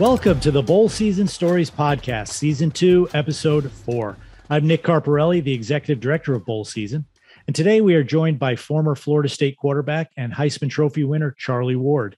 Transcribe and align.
Welcome 0.00 0.40
to 0.40 0.50
the 0.50 0.60
Bowl 0.60 0.88
Season 0.88 1.28
Stories 1.28 1.70
Podcast, 1.70 2.30
Season 2.30 2.68
2, 2.68 3.10
Episode 3.14 3.70
4. 3.70 4.16
I'm 4.50 4.66
Nick 4.66 4.82
Carparelli, 4.82 5.40
the 5.40 5.54
Executive 5.54 6.00
Director 6.00 6.34
of 6.34 6.44
Bowl 6.44 6.64
Season. 6.64 7.06
And 7.46 7.54
today 7.54 7.80
we 7.80 7.94
are 7.94 8.02
joined 8.02 8.40
by 8.40 8.56
former 8.56 8.96
Florida 8.96 9.28
State 9.28 9.56
quarterback 9.56 10.10
and 10.16 10.32
Heisman 10.32 10.68
Trophy 10.68 11.04
winner 11.04 11.30
Charlie 11.38 11.76
Ward, 11.76 12.16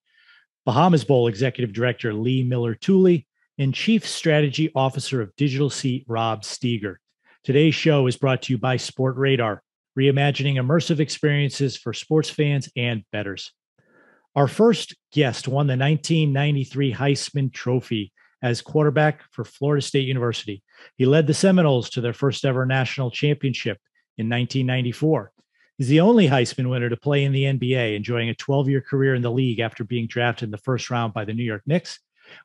Bahamas 0.64 1.04
Bowl 1.04 1.28
Executive 1.28 1.74
Director 1.74 2.14
Lea 2.14 2.45
Miller-Tooley, 2.45 3.27
and 3.59 3.74
Chief 3.74 4.08
Strategy 4.08 4.72
Officer 4.74 5.20
of 5.20 5.36
Digital 5.36 5.68
Seat 5.68 6.06
Rob 6.08 6.45
Steeger. 6.45 6.96
Today's 7.45 7.74
show 7.74 8.06
is 8.06 8.16
brought 8.16 8.40
to 8.43 8.54
you 8.54 8.59
by 8.59 8.79
Sportradar, 8.79 9.59
reimagining 9.98 10.54
immersive 10.54 10.98
experiences 10.98 11.77
for 11.77 11.93
sports 11.93 12.30
fans 12.30 12.70
and 12.74 13.04
bettors. 13.12 13.52
Our 14.36 14.48
first 14.48 14.95
guest 15.12 15.48
won 15.48 15.66
the 15.66 15.78
1993 15.78 16.92
Heisman 16.92 17.50
Trophy 17.50 18.12
as 18.42 18.60
quarterback 18.60 19.22
for 19.32 19.46
Florida 19.46 19.80
State 19.80 20.06
University. 20.06 20.62
He 20.96 21.06
led 21.06 21.26
the 21.26 21.32
Seminoles 21.32 21.88
to 21.90 22.02
their 22.02 22.12
first 22.12 22.45
ever 22.45 22.66
national 22.66 23.10
championship 23.10 23.78
in 24.18 24.28
1994. 24.28 25.32
He's 25.78 25.88
the 25.88 26.00
only 26.00 26.28
Heisman 26.28 26.68
winner 26.68 26.90
to 26.90 26.98
play 26.98 27.24
in 27.24 27.32
the 27.32 27.45
NBA, 27.45 27.96
enjoying 27.96 28.28
a 28.28 28.34
12 28.34 28.68
year 28.68 28.82
career 28.82 29.14
in 29.14 29.22
the 29.22 29.32
league 29.32 29.59
after 29.59 29.84
being 29.84 30.06
drafted 30.06 30.48
in 30.48 30.50
the 30.50 30.59
first 30.59 30.90
round 30.90 31.14
by 31.14 31.24
the 31.24 31.32
New 31.32 31.42
York 31.42 31.62
Knicks. 31.64 31.98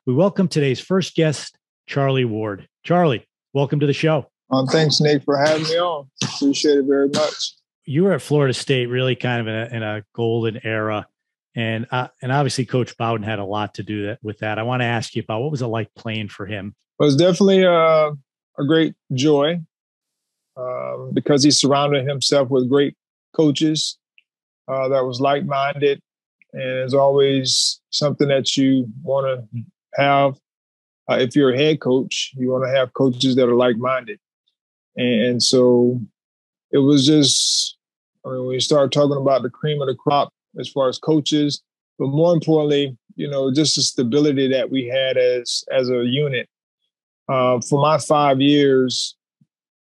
We 0.06 0.14
welcome 0.14 0.48
today's 0.48 0.80
first 0.80 1.14
guest, 1.14 1.58
Charlie 1.86 2.24
Ward. 2.24 2.68
Charlie, 2.84 3.28
welcome 3.52 3.80
to 3.80 3.86
the 3.86 3.92
show. 3.92 4.30
Um, 4.50 4.66
thanks, 4.66 4.98
Nate, 4.98 5.24
for 5.24 5.36
having 5.36 5.64
me 5.64 5.78
on. 5.78 6.08
Appreciate 6.24 6.78
it 6.78 6.86
very 6.86 7.10
much. 7.10 7.52
You 7.84 8.04
were 8.04 8.12
at 8.14 8.22
Florida 8.22 8.54
State, 8.54 8.86
really 8.86 9.14
kind 9.14 9.42
of 9.42 9.48
in 9.48 9.54
a, 9.54 9.76
in 9.76 9.82
a 9.82 10.04
golden 10.14 10.58
era 10.64 11.06
and 11.54 11.86
uh, 11.90 12.08
and 12.22 12.32
obviously 12.32 12.64
Coach 12.64 12.96
Bowden 12.96 13.22
had 13.22 13.38
a 13.38 13.44
lot 13.44 13.74
to 13.74 13.82
do 13.82 14.06
that 14.06 14.18
with 14.22 14.38
that. 14.38 14.58
I 14.58 14.62
want 14.62 14.80
to 14.80 14.86
ask 14.86 15.14
you 15.14 15.22
about 15.22 15.42
what 15.42 15.50
was 15.50 15.62
it 15.62 15.66
like 15.66 15.94
playing 15.94 16.28
for 16.28 16.46
him? 16.46 16.74
It 16.98 17.04
was 17.04 17.16
definitely 17.16 17.64
uh, 17.64 18.12
a 18.58 18.64
great 18.66 18.94
joy 19.12 19.60
um, 20.56 21.10
because 21.12 21.44
he 21.44 21.50
surrounded 21.50 22.06
himself 22.06 22.48
with 22.48 22.70
great 22.70 22.96
coaches 23.34 23.98
uh, 24.68 24.88
that 24.88 25.04
was 25.04 25.20
like 25.20 25.44
minded, 25.44 26.00
and 26.52 26.62
it's 26.62 26.94
always 26.94 27.80
something 27.90 28.28
that 28.28 28.56
you 28.56 28.86
want 29.02 29.26
to 29.26 29.62
have. 29.94 30.38
Uh, 31.10 31.18
if 31.18 31.34
you're 31.34 31.52
a 31.52 31.58
head 31.58 31.80
coach, 31.80 32.32
you 32.36 32.50
want 32.50 32.64
to 32.64 32.70
have 32.70 32.94
coaches 32.94 33.36
that 33.36 33.48
are 33.48 33.56
like 33.56 33.76
minded, 33.76 34.18
and, 34.96 35.20
and 35.22 35.42
so 35.42 36.00
it 36.70 36.78
was 36.78 37.06
just. 37.06 37.76
I 38.24 38.28
mean, 38.28 38.46
when 38.46 38.54
you 38.54 38.60
start 38.60 38.92
talking 38.92 39.20
about 39.20 39.42
the 39.42 39.50
cream 39.50 39.82
of 39.82 39.88
the 39.88 39.96
crop 39.96 40.32
as 40.58 40.68
far 40.68 40.88
as 40.88 40.98
coaches, 40.98 41.62
but 41.98 42.08
more 42.08 42.32
importantly, 42.32 42.96
you 43.14 43.28
know, 43.28 43.52
just 43.52 43.76
the 43.76 43.82
stability 43.82 44.48
that 44.48 44.70
we 44.70 44.86
had 44.86 45.16
as 45.16 45.64
as 45.72 45.90
a 45.90 46.04
unit. 46.04 46.48
Uh, 47.28 47.60
for 47.60 47.80
my 47.80 47.98
five 47.98 48.40
years, 48.40 49.16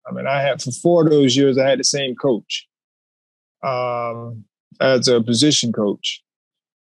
I 0.08 0.12
mean, 0.12 0.26
I 0.26 0.40
had 0.42 0.60
for 0.60 0.72
four 0.72 1.04
of 1.04 1.10
those 1.10 1.36
years, 1.36 1.56
I 1.56 1.68
had 1.68 1.78
the 1.78 1.84
same 1.84 2.14
coach 2.16 2.66
um, 3.62 4.44
as 4.80 5.08
a 5.08 5.22
position 5.22 5.72
coach, 5.72 6.22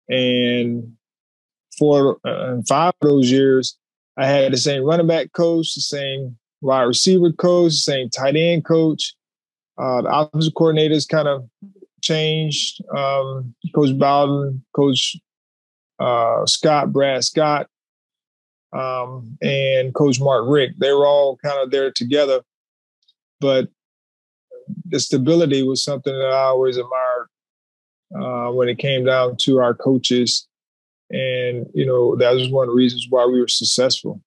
and 0.09 0.93
for 1.77 2.17
uh, 2.25 2.57
five 2.67 2.93
of 3.01 3.09
those 3.09 3.31
years, 3.31 3.77
I 4.17 4.25
had 4.25 4.53
the 4.53 4.57
same 4.57 4.83
running 4.83 5.07
back 5.07 5.31
coach, 5.33 5.75
the 5.75 5.81
same 5.81 6.37
wide 6.61 6.83
receiver 6.83 7.31
coach, 7.31 7.71
the 7.71 7.77
same 7.77 8.09
tight 8.09 8.35
end 8.35 8.65
coach. 8.65 9.13
Uh, 9.77 10.01
the 10.01 10.09
offensive 10.09 10.53
coordinators 10.53 11.07
kind 11.07 11.27
of 11.27 11.47
changed. 12.07 12.81
Um, 12.95 13.53
Coach 13.75 13.97
Bowden, 13.97 14.63
Coach 14.75 15.17
uh, 15.99 16.45
Scott, 16.45 16.93
Brad 16.93 17.23
Scott, 17.23 17.67
um, 18.73 19.37
and 19.41 19.93
Coach 19.93 20.19
Mark 20.19 20.45
Richt, 20.47 20.79
they 20.79 20.91
were 20.91 21.05
all 21.05 21.37
kind 21.37 21.59
of 21.59 21.71
there 21.71 21.91
together, 21.91 22.41
but 23.39 23.69
the 24.85 24.99
stability 24.99 25.63
was 25.63 25.83
something 25.83 26.13
that 26.13 26.31
I 26.31 26.43
always 26.43 26.77
admired 26.77 27.27
uh, 28.15 28.51
when 28.51 28.69
it 28.69 28.77
came 28.77 29.05
down 29.05 29.37
to 29.41 29.59
our 29.59 29.73
coaches. 29.73 30.47
And, 31.09 31.67
you 31.73 31.85
know, 31.85 32.17
that 32.17 32.33
was 32.33 32.49
one 32.49 32.67
of 32.67 32.69
the 32.69 32.75
reasons 32.75 33.07
why 33.09 33.25
we 33.25 33.39
were 33.39 33.47
successful. 33.47 34.21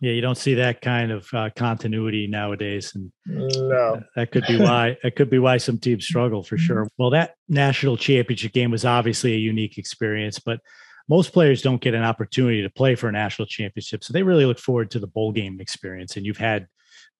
Yeah, 0.00 0.12
you 0.12 0.22
don't 0.22 0.38
see 0.38 0.54
that 0.54 0.80
kind 0.80 1.12
of 1.12 1.28
uh, 1.34 1.50
continuity 1.54 2.26
nowadays, 2.26 2.94
and 2.94 3.12
no, 3.26 4.02
that 4.16 4.32
could 4.32 4.46
be 4.46 4.58
why 4.58 4.96
that 5.02 5.14
could 5.14 5.28
be 5.28 5.38
why 5.38 5.58
some 5.58 5.78
teams 5.78 6.06
struggle 6.06 6.42
for 6.42 6.56
sure. 6.56 6.88
Well, 6.96 7.10
that 7.10 7.34
national 7.48 7.98
championship 7.98 8.52
game 8.52 8.70
was 8.70 8.86
obviously 8.86 9.34
a 9.34 9.38
unique 9.38 9.76
experience, 9.76 10.38
but 10.38 10.60
most 11.06 11.34
players 11.34 11.60
don't 11.60 11.82
get 11.82 11.92
an 11.92 12.02
opportunity 12.02 12.62
to 12.62 12.70
play 12.70 12.94
for 12.94 13.08
a 13.08 13.12
national 13.12 13.44
championship, 13.44 14.02
so 14.02 14.14
they 14.14 14.22
really 14.22 14.46
look 14.46 14.58
forward 14.58 14.90
to 14.92 14.98
the 14.98 15.06
bowl 15.06 15.32
game 15.32 15.60
experience. 15.60 16.16
And 16.16 16.24
you've 16.24 16.38
had, 16.38 16.66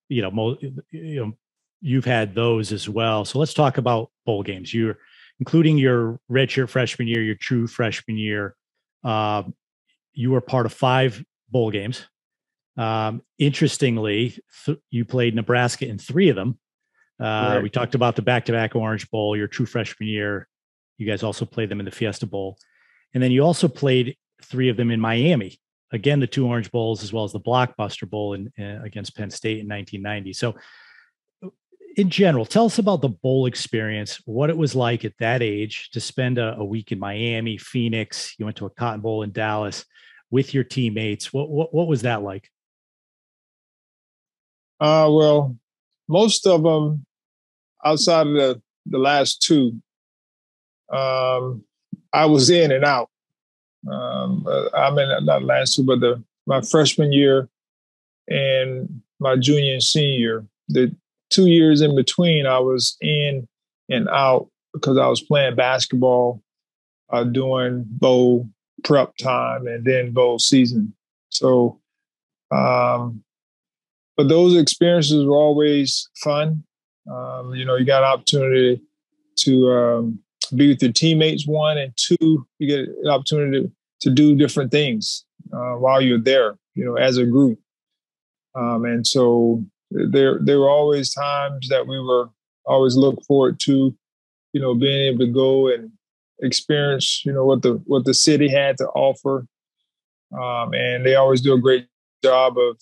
you 0.09 0.23
know, 0.23 0.31
mo- 0.31 0.57
you 0.91 1.21
know, 1.21 1.33
you've 1.83 2.07
had 2.07 2.35
those 2.35 2.73
as 2.73 2.89
well. 2.89 3.27
So 3.27 3.39
let's 3.39 3.53
talk 3.53 3.77
about 3.77 4.11
bowl 4.25 4.43
games. 4.43 4.73
You're 4.73 4.97
including 5.39 5.77
your 5.77 6.19
redshirt 6.31 6.71
freshman 6.71 7.09
year, 7.09 7.23
your 7.23 7.35
true 7.35 7.67
freshman 7.67 8.17
year. 8.17 8.55
Uh, 9.05 9.43
you 10.15 10.31
were 10.31 10.41
part 10.41 10.65
of 10.65 10.73
five 10.73 11.23
bowl 11.51 11.71
games 11.71 12.07
um, 12.77 13.23
interestingly, 13.39 14.39
th- 14.65 14.79
you 14.91 15.05
played 15.05 15.35
Nebraska 15.35 15.87
in 15.87 15.99
three 15.99 16.29
of 16.29 16.37
them. 16.37 16.59
Uh, 17.21 17.55
right. 17.55 17.63
We 17.63 17.71
talked 17.71 17.95
about 17.95 18.17
the 18.17 18.23
back-to-back 18.23 18.75
Orange 18.75 19.11
Bowl, 19.11 19.37
your 19.37 19.47
true 19.47 19.67
freshman 19.67 20.09
year. 20.09 20.49
You 20.97 21.07
guys 21.07 21.23
also 21.23 21.45
played 21.45 21.69
them 21.69 21.81
in 21.81 21.85
the 21.85 21.91
Fiesta 21.91 22.27
Bowl, 22.27 22.59
and 23.15 23.23
then 23.23 23.31
you 23.31 23.43
also 23.43 23.69
played 23.69 24.17
three 24.43 24.69
of 24.69 24.77
them 24.77 24.91
in 24.91 25.01
Miami. 25.01 25.59
Again, 25.93 26.21
the 26.21 26.27
two 26.27 26.47
Orange 26.47 26.71
Bowls 26.71 27.03
as 27.03 27.13
well 27.13 27.25
as 27.25 27.33
the 27.33 27.41
Blockbuster 27.41 28.09
Bowl 28.09 28.35
in, 28.35 28.53
uh, 28.59 28.83
against 28.85 29.17
Penn 29.17 29.31
State 29.31 29.59
in 29.59 29.69
1990. 29.69 30.33
So, 30.35 30.55
in 31.97 32.09
general, 32.09 32.47
tell 32.47 32.67
us 32.67 32.79
about 32.79 33.03
the 33.03 33.09
bowl 33.09 33.47
experience. 33.47 34.21
What 34.25 34.49
it 34.49 34.57
was 34.57 34.77
like 34.77 35.05
at 35.05 35.19
that 35.19 35.43
age 35.43 35.91
to 35.91 36.01
spend 36.01 36.39
a, 36.39 36.57
a 36.57 36.65
week 36.65 36.93
in 36.93 37.01
Miami, 37.01 37.59
Phoenix. 37.59 38.35
You 38.39 38.45
went 38.45 38.57
to 38.59 38.67
a 38.67 38.71
Cotton 38.71 39.01
Bowl 39.01 39.23
in 39.23 39.33
Dallas 39.33 39.85
with 40.31 40.55
your 40.55 40.65
teammates. 40.65 41.33
What 41.33 41.51
what, 41.51 41.75
what 41.75 41.89
was 41.89 42.03
that 42.03 42.23
like? 42.23 42.49
Uh, 44.81 45.09
well, 45.11 45.57
most 46.09 46.47
of 46.47 46.63
them 46.63 47.05
outside 47.85 48.27
of 48.27 48.33
the, 48.35 48.63
the 48.87 48.99
last 48.99 49.43
two, 49.43 49.81
um, 50.91 51.63
I 52.13 52.27
was 52.27 52.51
in 52.51 52.73
and 52.73 52.85
out. 52.85 53.11
Um, 53.91 54.47
I 54.75 54.91
mean, 54.91 55.09
not 55.25 55.43
last 55.43 55.77
two, 55.77 55.85
but 55.85 56.01
the 56.01 56.23
my 56.47 56.61
freshman 56.63 57.13
year 57.13 57.49
and 58.29 59.03
my 59.21 59.37
junior 59.37 59.73
and 59.75 59.83
senior. 59.83 60.45
The 60.69 60.95
two 61.31 61.47
years 61.47 61.81
in 61.81 61.95
between, 61.95 62.47
I 62.47 62.59
was 62.59 62.97
in 63.01 63.47
and 63.89 64.09
out 64.09 64.49
because 64.73 64.99
I 64.99 65.07
was 65.07 65.21
playing 65.21 65.57
basketball 65.57 66.43
uh, 67.11 67.25
during 67.25 67.85
bowl 67.87 68.49
prep 68.85 69.17
time 69.17 69.67
and 69.67 69.85
then 69.85 70.13
bowl 70.13 70.39
season. 70.39 70.95
So 71.31 71.81
um, 72.51 73.23
but 74.17 74.29
those 74.29 74.57
experiences 74.57 75.25
were 75.25 75.37
always 75.37 76.09
fun. 76.23 76.65
Um, 77.11 77.55
you 77.55 77.65
know, 77.65 77.77
you 77.77 77.85
got 77.85 78.03
an 78.03 78.11
opportunity 78.11 78.81
to 79.39 79.71
um, 79.71 80.19
be 80.55 80.69
with 80.69 80.83
your 80.83 80.93
teammates, 80.93 81.47
one, 81.47 81.79
and 81.79 81.93
two, 81.97 82.47
you 82.59 82.69
get 82.69 82.89
an 83.03 83.09
opportunity 83.09 83.63
to, 83.63 83.73
to 84.03 84.11
do 84.11 84.37
different 84.37 84.71
things 84.71 85.25
uh, 85.53 85.75
while 85.75 86.01
you're 86.01 86.19
there, 86.21 86.57
you 86.75 86.85
know, 86.85 86.97
as 86.97 87.17
a 87.17 87.25
group. 87.25 87.59
Um, 88.55 88.85
and 88.85 89.07
so 89.07 89.65
there, 89.91 90.39
there 90.43 90.61
were 90.61 90.71
always 90.71 91.13
times 91.13 91.69
that 91.69 91.87
we 91.87 91.99
were 91.99 92.29
always 92.67 92.97
look 92.97 93.23
forward 93.27 93.59
to, 93.61 93.95
you 94.53 94.61
know, 94.61 94.75
being 94.75 95.13
able 95.15 95.27
to 95.27 95.33
go 95.33 95.69
and 95.69 95.91
experience, 96.41 97.23
you 97.25 97.33
know, 97.33 97.45
what 97.45 97.63
the 97.63 97.81
what 97.87 98.05
the 98.05 98.15
city 98.15 98.49
had 98.49 98.77
to 98.79 98.87
offer. 98.89 99.47
Um, 100.33 100.75
and 100.75 101.05
they 101.05 101.15
always 101.17 101.41
do 101.41 101.55
a 101.55 101.61
great 101.61 101.87
job 102.23 102.57
of 102.59 102.77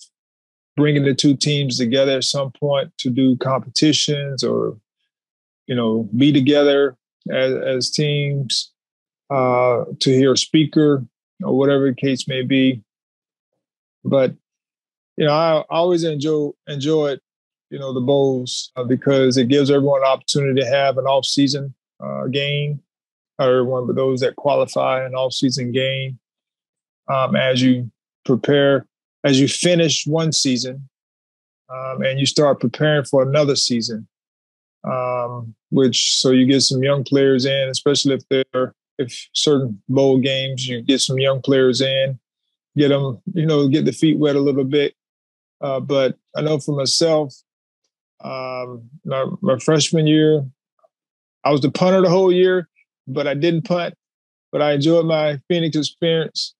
bringing 0.79 1.03
the 1.03 1.13
two 1.13 1.35
teams 1.35 1.77
together 1.77 2.17
at 2.17 2.23
some 2.23 2.51
point 2.51 2.91
to 2.97 3.09
do 3.09 3.37
competitions 3.37 4.43
or 4.43 4.77
you 5.67 5.75
know 5.75 6.09
be 6.15 6.31
together 6.31 6.97
as, 7.31 7.53
as 7.53 7.91
teams 7.91 8.71
uh, 9.29 9.83
to 9.99 10.11
hear 10.11 10.33
a 10.33 10.37
speaker 10.37 11.05
or 11.43 11.57
whatever 11.57 11.89
the 11.89 11.95
case 11.95 12.27
may 12.27 12.41
be. 12.41 12.81
But 14.03 14.33
you 15.17 15.25
know 15.25 15.33
i, 15.33 15.59
I 15.59 15.77
always 15.77 16.03
enjoy 16.03 16.51
enjoy 16.67 17.09
it 17.09 17.21
you 17.69 17.77
know 17.77 17.93
the 17.93 17.99
bowls 17.99 18.71
uh, 18.75 18.83
because 18.83 19.37
it 19.37 19.47
gives 19.47 19.69
everyone 19.69 20.01
an 20.01 20.07
opportunity 20.07 20.59
to 20.61 20.67
have 20.67 20.97
an 20.97 21.05
off 21.05 21.25
season 21.25 21.73
uh, 22.03 22.25
game. 22.27 22.81
Or 23.37 23.59
everyone 23.59 23.87
but 23.87 23.95
those 23.95 24.19
that 24.21 24.35
qualify 24.35 25.05
an 25.05 25.15
off 25.15 25.33
season 25.33 25.71
game. 25.71 26.19
Um, 27.07 27.35
as 27.35 27.61
you 27.61 27.89
prepare 28.25 28.85
as 29.23 29.39
you 29.39 29.47
finish 29.47 30.05
one 30.07 30.31
season 30.31 30.89
um, 31.69 32.01
and 32.01 32.19
you 32.19 32.25
start 32.25 32.59
preparing 32.59 33.05
for 33.05 33.21
another 33.21 33.55
season. 33.55 34.07
Um, 34.83 35.55
which 35.71 36.15
so 36.15 36.31
you 36.31 36.45
get 36.45 36.61
some 36.61 36.81
young 36.81 37.03
players 37.03 37.45
in, 37.45 37.67
especially 37.69 38.15
if 38.15 38.23
they're 38.29 38.73
if 38.97 39.29
certain 39.33 39.81
bowl 39.89 40.19
games 40.19 40.67
you 40.67 40.81
get 40.81 41.01
some 41.01 41.19
young 41.19 41.41
players 41.41 41.81
in, 41.81 42.19
get 42.77 42.89
them, 42.89 43.21
you 43.33 43.45
know, 43.45 43.67
get 43.67 43.85
the 43.85 43.91
feet 43.91 44.17
wet 44.17 44.35
a 44.35 44.39
little 44.39 44.63
bit. 44.63 44.93
Uh, 45.61 45.79
but 45.79 46.17
I 46.35 46.41
know 46.41 46.59
for 46.59 46.75
myself, 46.75 47.33
um, 48.23 48.89
my, 49.05 49.25
my 49.41 49.57
freshman 49.59 50.07
year, 50.07 50.45
I 51.43 51.51
was 51.51 51.61
the 51.61 51.71
punter 51.71 52.01
the 52.01 52.09
whole 52.09 52.31
year, 52.31 52.67
but 53.07 53.27
I 53.27 53.33
didn't 53.33 53.63
punt. 53.63 53.95
But 54.51 54.61
I 54.61 54.73
enjoyed 54.73 55.05
my 55.05 55.39
Phoenix 55.47 55.77
experience 55.77 56.55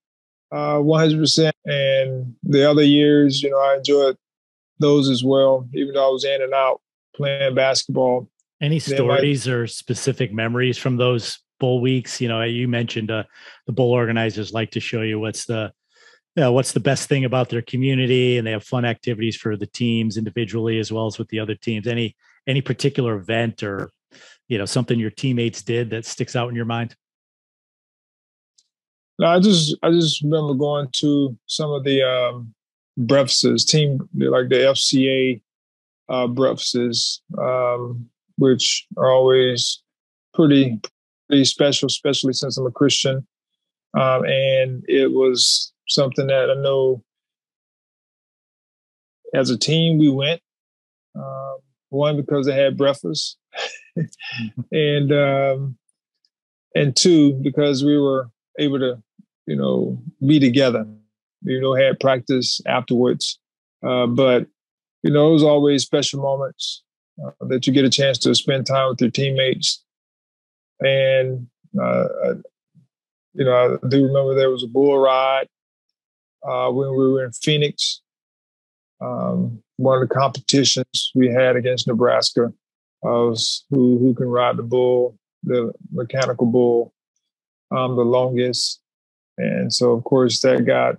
Uh, 0.51 0.77
100%. 0.77 1.51
And 1.65 2.35
the 2.43 2.69
other 2.69 2.83
years, 2.83 3.43
you 3.43 3.49
know, 3.49 3.59
I 3.59 3.75
enjoyed 3.77 4.17
those 4.79 5.09
as 5.09 5.23
well, 5.23 5.67
even 5.73 5.93
though 5.93 6.07
I 6.07 6.11
was 6.11 6.25
in 6.25 6.41
and 6.41 6.53
out 6.53 6.81
playing 7.15 7.55
basketball. 7.55 8.29
Any 8.61 8.79
stories 8.79 9.47
my, 9.47 9.53
or 9.53 9.67
specific 9.67 10.33
memories 10.33 10.77
from 10.77 10.97
those 10.97 11.39
bowl 11.59 11.81
weeks? 11.81 12.19
You 12.19 12.27
know, 12.29 12.41
uh, 12.41 12.45
you 12.45 12.67
mentioned 12.67 13.11
uh, 13.11 13.23
the 13.67 13.73
bowl 13.73 13.91
organizers 13.91 14.53
like 14.53 14.71
to 14.71 14.79
show 14.79 15.01
you 15.01 15.19
what's 15.19 15.45
the 15.45 15.71
you 16.35 16.43
know, 16.43 16.53
what's 16.53 16.71
the 16.71 16.79
best 16.79 17.09
thing 17.09 17.25
about 17.25 17.49
their 17.49 17.61
community, 17.61 18.37
and 18.37 18.45
they 18.45 18.51
have 18.51 18.63
fun 18.63 18.85
activities 18.85 19.35
for 19.35 19.57
the 19.57 19.65
teams 19.65 20.15
individually 20.15 20.79
as 20.79 20.91
well 20.91 21.07
as 21.07 21.17
with 21.17 21.27
the 21.29 21.39
other 21.39 21.55
teams. 21.55 21.87
Any 21.87 22.15
any 22.47 22.61
particular 22.61 23.15
event 23.15 23.63
or 23.63 23.89
you 24.47 24.57
know 24.57 24.65
something 24.65 24.99
your 24.99 25.09
teammates 25.09 25.61
did 25.61 25.89
that 25.91 26.05
sticks 26.05 26.35
out 26.35 26.49
in 26.49 26.55
your 26.55 26.65
mind? 26.65 26.95
No, 29.19 29.27
I 29.27 29.39
just 29.41 29.75
I 29.83 29.91
just 29.91 30.23
remember 30.23 30.53
going 30.53 30.87
to 30.93 31.37
some 31.45 31.71
of 31.71 31.83
the 31.83 32.01
um, 32.03 32.53
breakfasts, 32.97 33.65
team 33.65 33.99
like 34.15 34.47
the 34.47 34.55
FCA 34.55 35.41
uh, 36.07 36.27
breakfasts, 36.27 37.21
um, 37.37 38.09
which 38.37 38.87
are 38.95 39.11
always 39.11 39.83
pretty 40.33 40.79
pretty 41.27 41.43
special, 41.43 41.87
especially 41.87 42.31
since 42.31 42.57
I'm 42.57 42.65
a 42.65 42.71
Christian. 42.71 43.27
Um, 43.93 44.23
and 44.23 44.85
it 44.87 45.11
was 45.11 45.73
something 45.89 46.27
that 46.27 46.49
I 46.49 46.61
know 46.61 47.03
as 49.33 49.49
a 49.49 49.57
team 49.57 49.97
we 49.97 50.09
went. 50.09 50.41
Um, 51.15 51.57
one 51.89 52.15
because 52.15 52.45
they 52.45 52.55
had 52.55 52.77
breakfast, 52.77 53.37
and 54.71 55.11
um, 55.11 55.77
and 56.75 56.95
two 56.95 57.33
because 57.43 57.83
we 57.83 57.97
were 57.97 58.29
able 58.59 58.79
to, 58.79 59.01
you 59.49 59.55
know, 59.55 59.99
be 60.25 60.39
together. 60.39 60.85
You 61.41 61.59
know, 61.59 61.73
had 61.73 61.99
practice 61.99 62.61
afterwards, 62.67 63.39
uh, 63.85 64.05
but 64.07 64.45
you 65.03 65.11
know, 65.11 65.29
it 65.29 65.33
was 65.33 65.43
always 65.43 65.83
special 65.83 66.21
moments 66.21 66.83
uh, 67.25 67.31
that 67.47 67.65
you 67.65 67.73
get 67.73 67.85
a 67.85 67.89
chance 67.89 68.17
to 68.19 68.35
spend 68.35 68.67
time 68.67 68.89
with 68.89 69.01
your 69.01 69.09
teammates. 69.09 69.83
And 70.81 71.47
uh, 71.81 72.05
you 73.33 73.45
know, 73.45 73.79
I 73.83 73.87
do 73.87 74.05
remember 74.05 74.35
there 74.35 74.51
was 74.51 74.63
a 74.63 74.67
bull 74.67 74.99
ride 74.99 75.47
uh, 76.47 76.69
when 76.69 76.91
we 76.91 77.11
were 77.11 77.23
in 77.23 77.31
Phoenix. 77.31 78.01
Um, 79.01 79.63
one 79.77 80.01
of 80.01 80.07
the 80.07 80.13
competitions 80.13 81.11
we 81.15 81.31
had 81.31 81.55
against 81.55 81.87
Nebraska 81.87 82.53
was 83.01 83.65
who 83.69 83.97
who 83.97 84.13
can 84.13 84.27
ride 84.27 84.57
the 84.57 84.63
bull, 84.63 85.17
the 85.41 85.71
mechanical 85.91 86.45
bull, 86.45 86.93
um, 87.71 87.95
the 87.95 88.03
longest. 88.03 88.81
And 89.39 89.73
so, 89.73 89.93
of 89.93 90.03
course, 90.03 90.41
that 90.41 90.65
got 90.65 90.97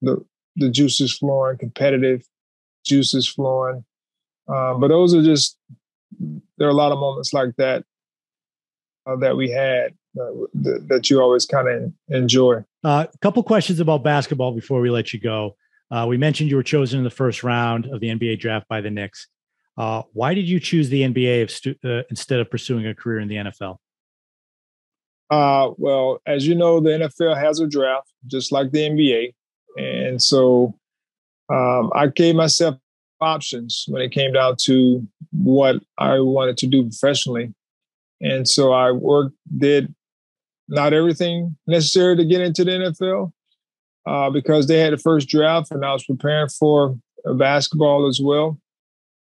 the 0.00 0.24
the 0.56 0.70
juices 0.70 1.16
flowing, 1.16 1.58
competitive 1.58 2.22
juices 2.84 3.28
flowing. 3.28 3.84
Um, 4.48 4.80
but 4.80 4.88
those 4.88 5.14
are 5.14 5.22
just 5.22 5.58
there 6.58 6.66
are 6.66 6.70
a 6.70 6.74
lot 6.74 6.92
of 6.92 6.98
moments 6.98 7.32
like 7.32 7.54
that 7.56 7.84
uh, 9.06 9.16
that 9.16 9.36
we 9.36 9.50
had 9.50 9.92
uh, 10.20 10.46
that, 10.54 10.86
that 10.88 11.10
you 11.10 11.20
always 11.20 11.46
kind 11.46 11.68
of 11.68 11.92
enjoy. 12.08 12.62
Uh, 12.84 13.06
a 13.12 13.18
couple 13.18 13.42
questions 13.42 13.80
about 13.80 14.02
basketball 14.02 14.52
before 14.52 14.80
we 14.80 14.90
let 14.90 15.12
you 15.12 15.20
go. 15.20 15.56
Uh, 15.90 16.06
we 16.08 16.16
mentioned 16.16 16.48
you 16.48 16.56
were 16.56 16.62
chosen 16.62 16.98
in 16.98 17.04
the 17.04 17.10
first 17.10 17.42
round 17.42 17.86
of 17.86 18.00
the 18.00 18.08
NBA 18.08 18.40
draft 18.40 18.66
by 18.68 18.80
the 18.80 18.90
Knicks. 18.90 19.28
Uh, 19.76 20.02
why 20.12 20.34
did 20.34 20.48
you 20.48 20.58
choose 20.58 20.88
the 20.88 21.02
NBA 21.02 21.50
stu- 21.50 21.76
uh, 21.84 22.02
instead 22.10 22.40
of 22.40 22.50
pursuing 22.50 22.86
a 22.86 22.94
career 22.94 23.20
in 23.20 23.28
the 23.28 23.36
NFL? 23.36 23.76
Well, 25.30 26.20
as 26.26 26.46
you 26.46 26.54
know, 26.54 26.80
the 26.80 26.90
NFL 26.90 27.36
has 27.40 27.60
a 27.60 27.66
draft 27.66 28.08
just 28.26 28.52
like 28.52 28.70
the 28.70 28.80
NBA, 28.80 29.34
and 29.76 30.22
so 30.22 30.74
um, 31.48 31.90
I 31.94 32.08
gave 32.08 32.34
myself 32.34 32.76
options 33.20 33.84
when 33.88 34.02
it 34.02 34.10
came 34.10 34.32
down 34.32 34.56
to 34.64 35.06
what 35.30 35.76
I 35.98 36.18
wanted 36.20 36.58
to 36.58 36.66
do 36.66 36.82
professionally. 36.82 37.54
And 38.20 38.48
so 38.48 38.72
I 38.72 38.92
worked, 38.92 39.36
did 39.58 39.94
not 40.68 40.92
everything 40.92 41.56
necessary 41.66 42.16
to 42.16 42.24
get 42.24 42.40
into 42.40 42.64
the 42.64 42.70
NFL 42.70 43.32
uh, 44.06 44.30
because 44.30 44.66
they 44.66 44.78
had 44.78 44.92
the 44.92 44.98
first 44.98 45.28
draft 45.28 45.70
and 45.70 45.84
I 45.84 45.92
was 45.92 46.04
preparing 46.04 46.48
for 46.48 46.96
basketball 47.24 48.08
as 48.08 48.20
well. 48.22 48.58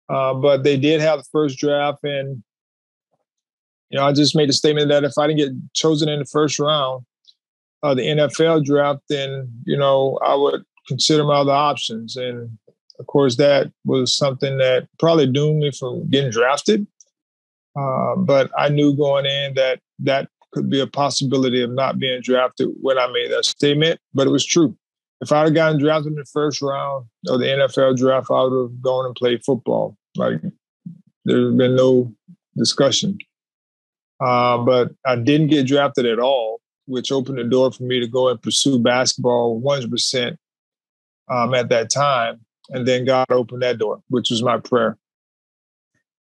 Uh, 0.08 0.34
but 0.34 0.64
they 0.64 0.76
did 0.76 1.00
have 1.00 1.20
the 1.20 1.28
first 1.32 1.58
draft. 1.58 1.98
And, 2.04 2.42
you 3.94 4.00
know, 4.00 4.06
I 4.06 4.12
just 4.12 4.34
made 4.34 4.50
a 4.50 4.52
statement 4.52 4.88
that 4.88 5.04
if 5.04 5.16
I 5.16 5.28
didn't 5.28 5.38
get 5.38 5.72
chosen 5.72 6.08
in 6.08 6.18
the 6.18 6.24
first 6.24 6.58
round 6.58 7.04
of 7.84 7.96
the 7.96 8.02
NFL 8.02 8.64
draft, 8.64 9.02
then, 9.08 9.48
you 9.66 9.76
know, 9.76 10.18
I 10.26 10.34
would 10.34 10.64
consider 10.88 11.22
my 11.22 11.34
other 11.34 11.52
options. 11.52 12.16
And 12.16 12.58
of 12.98 13.06
course, 13.06 13.36
that 13.36 13.70
was 13.84 14.16
something 14.16 14.58
that 14.58 14.88
probably 14.98 15.28
doomed 15.28 15.60
me 15.60 15.70
from 15.70 16.10
getting 16.10 16.32
drafted. 16.32 16.88
Uh, 17.78 18.16
but 18.16 18.50
I 18.58 18.68
knew 18.68 18.96
going 18.96 19.26
in 19.26 19.54
that 19.54 19.78
that 20.00 20.28
could 20.52 20.68
be 20.68 20.80
a 20.80 20.88
possibility 20.88 21.62
of 21.62 21.70
not 21.70 22.00
being 22.00 22.20
drafted 22.20 22.70
when 22.80 22.98
I 22.98 23.06
made 23.12 23.30
that 23.30 23.44
statement, 23.44 24.00
but 24.12 24.26
it 24.26 24.30
was 24.30 24.44
true. 24.44 24.76
If 25.20 25.30
I 25.30 25.44
had 25.44 25.54
gotten 25.54 25.78
drafted 25.78 26.14
in 26.14 26.18
the 26.18 26.24
first 26.24 26.60
round 26.60 27.06
of 27.28 27.38
the 27.38 27.46
NFL 27.46 27.96
draft, 27.96 28.26
I 28.28 28.42
would 28.42 28.60
have 28.60 28.82
gone 28.82 29.06
and 29.06 29.14
played 29.14 29.44
football. 29.44 29.96
Like 30.16 30.40
there's 31.24 31.54
been 31.54 31.76
no 31.76 32.12
discussion. 32.56 33.18
Uh, 34.24 34.58
but 34.58 34.90
I 35.04 35.16
didn't 35.16 35.48
get 35.48 35.66
drafted 35.66 36.06
at 36.06 36.18
all, 36.18 36.60
which 36.86 37.12
opened 37.12 37.38
the 37.38 37.44
door 37.44 37.70
for 37.70 37.82
me 37.82 38.00
to 38.00 38.06
go 38.06 38.28
and 38.28 38.40
pursue 38.40 38.78
basketball 38.78 39.60
100% 39.60 40.36
um, 41.28 41.54
at 41.54 41.68
that 41.68 41.90
time. 41.90 42.40
And 42.70 42.88
then 42.88 43.04
God 43.04 43.26
opened 43.30 43.62
that 43.62 43.78
door, 43.78 44.00
which 44.08 44.30
was 44.30 44.42
my 44.42 44.58
prayer. 44.58 44.96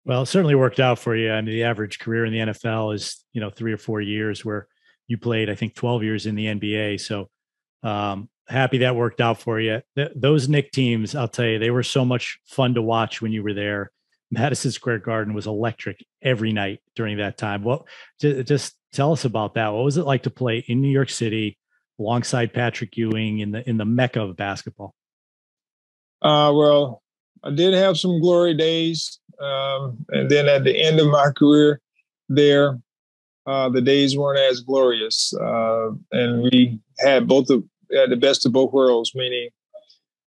Well, 0.05 0.21
it 0.21 0.27
certainly 0.27 0.55
worked 0.55 0.79
out 0.79 0.99
for 0.99 1.15
you. 1.15 1.31
I 1.31 1.41
mean, 1.41 1.53
the 1.53 1.63
average 1.63 1.99
career 1.99 2.25
in 2.25 2.33
the 2.33 2.53
NFL 2.53 2.93
is, 2.93 3.23
you 3.33 3.41
know, 3.41 3.49
three 3.49 3.73
or 3.73 3.77
four 3.77 4.01
years 4.01 4.45
where 4.45 4.67
you 5.07 5.17
played, 5.17 5.49
I 5.49 5.55
think, 5.55 5.73
12 5.73 6.03
years 6.03 6.25
in 6.27 6.35
the 6.35 6.45
NBA. 6.45 6.99
So 6.99 7.29
um, 7.81 8.29
happy 8.47 8.79
that 8.79 8.95
worked 8.95 9.19
out 9.19 9.39
for 9.39 9.59
you. 9.59 9.81
Th- 9.95 10.11
those 10.15 10.47
Knick 10.47 10.71
teams, 10.71 11.15
I'll 11.15 11.27
tell 11.27 11.45
you, 11.45 11.57
they 11.57 11.71
were 11.71 11.83
so 11.83 12.05
much 12.05 12.39
fun 12.45 12.75
to 12.75 12.81
watch 12.81 13.21
when 13.21 13.31
you 13.31 13.41
were 13.41 13.53
there. 13.53 13.91
Madison 14.31 14.71
Square 14.71 14.99
Garden 14.99 15.33
was 15.33 15.47
electric 15.47 16.05
every 16.21 16.53
night 16.53 16.81
during 16.95 17.17
that 17.17 17.37
time. 17.37 17.63
Well, 17.63 17.87
just 18.19 18.75
tell 18.93 19.11
us 19.11 19.25
about 19.25 19.55
that. 19.55 19.69
What 19.69 19.83
was 19.83 19.97
it 19.97 20.05
like 20.05 20.23
to 20.23 20.29
play 20.29 20.63
in 20.67 20.81
New 20.81 20.89
York 20.89 21.09
City 21.09 21.57
alongside 21.99 22.53
Patrick 22.53 22.95
Ewing 22.95 23.39
in 23.39 23.51
the 23.51 23.67
in 23.67 23.77
the 23.77 23.85
mecca 23.85 24.21
of 24.21 24.37
basketball? 24.37 24.93
Uh, 26.21 26.51
well, 26.53 27.01
I 27.43 27.51
did 27.51 27.73
have 27.73 27.97
some 27.97 28.19
glory 28.19 28.53
days. 28.53 29.19
Um, 29.41 30.05
and 30.09 30.29
then 30.29 30.47
at 30.47 30.63
the 30.63 30.77
end 30.77 30.99
of 30.99 31.07
my 31.07 31.31
career 31.35 31.79
there, 32.27 32.77
uh, 33.47 33.69
the 33.69 33.81
days 33.81 34.17
weren't 34.17 34.39
as 34.39 34.59
glorious. 34.59 35.33
Uh, 35.33 35.91
and 36.11 36.43
we 36.43 36.79
had 36.99 37.27
both 37.27 37.49
of 37.49 37.63
had 37.91 38.11
the 38.11 38.17
best 38.17 38.45
of 38.45 38.51
both 38.51 38.71
worlds, 38.71 39.13
meaning, 39.15 39.49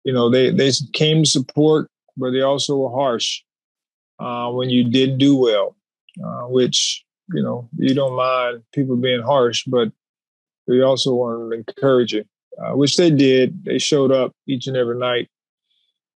you 0.04 0.12
know, 0.12 0.30
they, 0.30 0.50
they 0.50 0.70
came 0.92 1.24
to 1.24 1.28
support, 1.28 1.90
but 2.16 2.30
they 2.30 2.42
also 2.42 2.76
were 2.76 2.90
harsh 2.90 3.42
uh, 4.20 4.50
when 4.50 4.68
you 4.68 4.84
didn't 4.84 5.18
do 5.18 5.36
well, 5.36 5.76
uh, 6.24 6.42
which, 6.42 7.04
you 7.32 7.42
know, 7.42 7.68
you 7.76 7.94
don't 7.94 8.14
mind 8.14 8.62
people 8.72 8.96
being 8.96 9.22
harsh, 9.22 9.64
but 9.66 9.90
we 10.66 10.82
also 10.82 11.14
want 11.14 11.50
to 11.50 11.56
encourage 11.56 12.12
you, 12.12 12.24
uh, 12.62 12.76
which 12.76 12.96
they 12.96 13.10
did. 13.10 13.64
They 13.64 13.78
showed 13.78 14.12
up 14.12 14.32
each 14.46 14.66
and 14.66 14.76
every 14.76 14.98
night. 14.98 15.28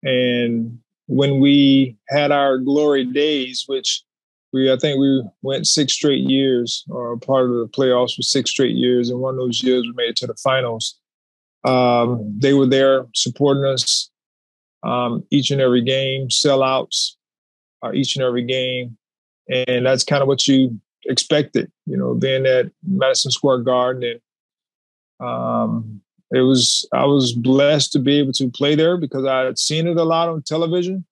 And 0.02 0.80
when 1.06 1.38
we 1.38 1.96
had 2.08 2.32
our 2.32 2.58
glory 2.58 3.04
days, 3.04 3.64
which 3.66 4.02
we 4.52 4.70
I 4.70 4.76
think 4.76 4.98
we 4.98 5.22
went 5.42 5.66
six 5.66 5.92
straight 5.94 6.28
years 6.28 6.84
or 6.90 7.16
part 7.16 7.44
of 7.44 7.56
the 7.56 7.68
playoffs 7.68 8.16
for 8.16 8.22
six 8.22 8.50
straight 8.50 8.74
years, 8.74 9.08
and 9.08 9.20
one 9.20 9.34
of 9.34 9.38
those 9.38 9.62
years 9.62 9.84
we 9.84 9.92
made 9.94 10.10
it 10.10 10.16
to 10.16 10.26
the 10.26 10.34
finals. 10.34 10.98
Um, 11.64 12.34
they 12.38 12.52
were 12.52 12.66
there 12.66 13.06
supporting 13.14 13.64
us 13.64 14.10
um, 14.82 15.24
each 15.30 15.52
and 15.52 15.60
every 15.60 15.80
game, 15.80 16.28
sellouts 16.28 17.14
uh, 17.82 17.92
each 17.92 18.16
and 18.16 18.24
every 18.24 18.44
game, 18.44 18.96
and 19.48 19.86
that's 19.86 20.04
kind 20.04 20.22
of 20.22 20.28
what 20.28 20.46
you 20.46 20.80
expected. 21.06 21.70
You 21.86 21.96
know, 21.96 22.14
being 22.14 22.46
at 22.46 22.70
Madison 22.86 23.30
Square 23.30 23.58
Garden 23.58 24.02
and 24.02 24.20
um, 25.22 26.00
it 26.32 26.40
was 26.40 26.88
I 26.92 27.04
was 27.04 27.32
blessed 27.32 27.92
to 27.92 27.98
be 27.98 28.18
able 28.18 28.32
to 28.34 28.50
play 28.50 28.74
there 28.74 28.96
because 28.96 29.24
I 29.24 29.40
had 29.40 29.58
seen 29.58 29.86
it 29.86 29.96
a 29.96 30.04
lot 30.04 30.28
on 30.28 30.42
television. 30.42 31.04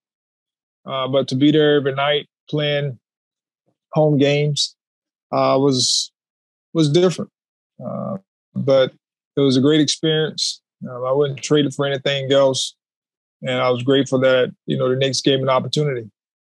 Uh, 0.86 1.06
but 1.08 1.28
to 1.28 1.36
be 1.36 1.52
there 1.52 1.76
every 1.76 1.94
night 1.94 2.26
playing 2.48 2.98
home 3.92 4.18
games 4.18 4.74
uh, 5.32 5.56
was 5.60 6.10
was 6.72 6.90
different. 6.90 7.30
Uh, 7.84 8.16
but 8.54 8.92
it 9.36 9.40
was 9.40 9.56
a 9.56 9.60
great 9.60 9.80
experience. 9.80 10.60
Um, 10.88 11.04
I 11.04 11.12
wouldn't 11.12 11.42
trade 11.42 11.66
it 11.66 11.74
for 11.74 11.86
anything 11.86 12.32
else. 12.32 12.74
And 13.42 13.58
I 13.58 13.70
was 13.70 13.82
grateful 13.82 14.18
that, 14.20 14.54
you 14.66 14.76
know, 14.76 14.88
the 14.88 14.96
Knicks 14.96 15.20
gave 15.20 15.40
an 15.40 15.48
opportunity. 15.48 16.10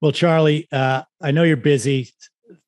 Well, 0.04 0.12
Charlie, 0.12 0.68
uh, 0.70 1.04
I 1.22 1.32
know 1.32 1.44
you're 1.44 1.56
busy. 1.56 2.10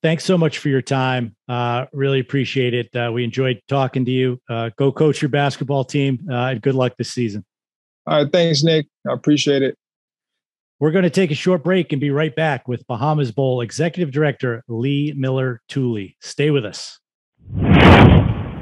Thanks 0.02 0.24
so 0.24 0.38
much 0.38 0.56
for 0.56 0.70
your 0.70 0.80
time. 0.80 1.36
Uh, 1.46 1.84
really 1.92 2.18
appreciate 2.18 2.72
it. 2.72 2.96
Uh, 2.96 3.12
we 3.12 3.24
enjoyed 3.24 3.60
talking 3.68 4.06
to 4.06 4.10
you. 4.10 4.40
Uh, 4.48 4.70
go 4.78 4.90
coach 4.90 5.20
your 5.20 5.28
basketball 5.28 5.84
team 5.84 6.26
uh, 6.30 6.34
and 6.34 6.62
good 6.62 6.74
luck 6.74 6.94
this 6.96 7.12
season. 7.12 7.44
All 8.06 8.22
right. 8.22 8.32
Thanks, 8.32 8.64
Nick. 8.64 8.86
I 9.06 9.12
appreciate 9.12 9.60
it. 9.60 9.76
We're 10.80 10.92
going 10.92 11.02
to 11.02 11.10
take 11.10 11.30
a 11.30 11.34
short 11.34 11.62
break 11.62 11.92
and 11.92 12.00
be 12.00 12.08
right 12.08 12.34
back 12.34 12.68
with 12.68 12.86
Bahamas 12.86 13.32
Bowl 13.32 13.60
Executive 13.60 14.10
Director 14.10 14.64
Lea 14.66 15.12
Miller-Tooley. 15.14 16.16
Stay 16.22 16.50
with 16.50 16.64
us. 16.64 16.98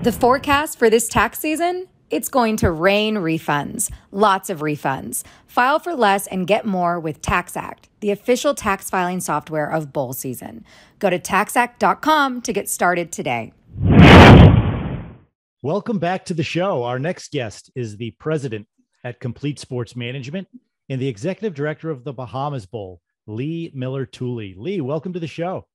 The 0.03 0.17
forecast 0.19 0.81
for 0.81 0.91
this 0.91 1.07
tax 1.07 1.39
season? 1.39 1.87
It's 2.15 2.29
going 2.29 2.57
to 2.59 2.71
rain 2.71 3.17
refunds, 3.17 3.91
lots 4.13 4.49
of 4.49 4.61
refunds. 4.61 5.25
File 5.49 5.81
for 5.81 5.97
less 5.97 6.29
and 6.29 6.47
get 6.47 6.65
more 6.65 7.01
with 7.01 7.21
TaxAct, 7.21 7.87
the 7.99 8.13
official 8.13 8.55
tax 8.55 8.89
filing 8.89 9.19
software 9.19 9.69
of 9.69 9.93
bowl 9.93 10.13
season. 10.13 10.65
Go 11.01 11.11
to 11.11 11.19
taxact.com 11.19 12.41
to 12.43 12.53
get 12.53 12.69
started 12.69 13.11
today. 13.11 13.53
Welcome 15.61 15.99
back 15.99 16.25
to 16.27 16.35
the 16.35 16.45
show. 16.45 16.85
Our 16.85 17.01
next 17.01 17.33
guest 17.33 17.73
is 17.75 17.97
the 17.97 18.13
president 18.13 18.69
at 19.03 19.19
Complete 19.19 19.59
Sports 19.59 19.97
Management 19.97 20.47
and 20.89 21.01
the 21.01 21.09
executive 21.09 21.55
director 21.55 21.91
of 21.91 22.05
the 22.05 22.13
Bahamas 22.13 22.65
Bowl, 22.65 23.01
Lee 23.27 23.73
Miller 23.75 24.07
Tooley. 24.07 24.55
Lea, 24.57 24.81
welcome 24.81 25.13
to 25.15 25.19
the 25.19 25.27
show. 25.27 25.67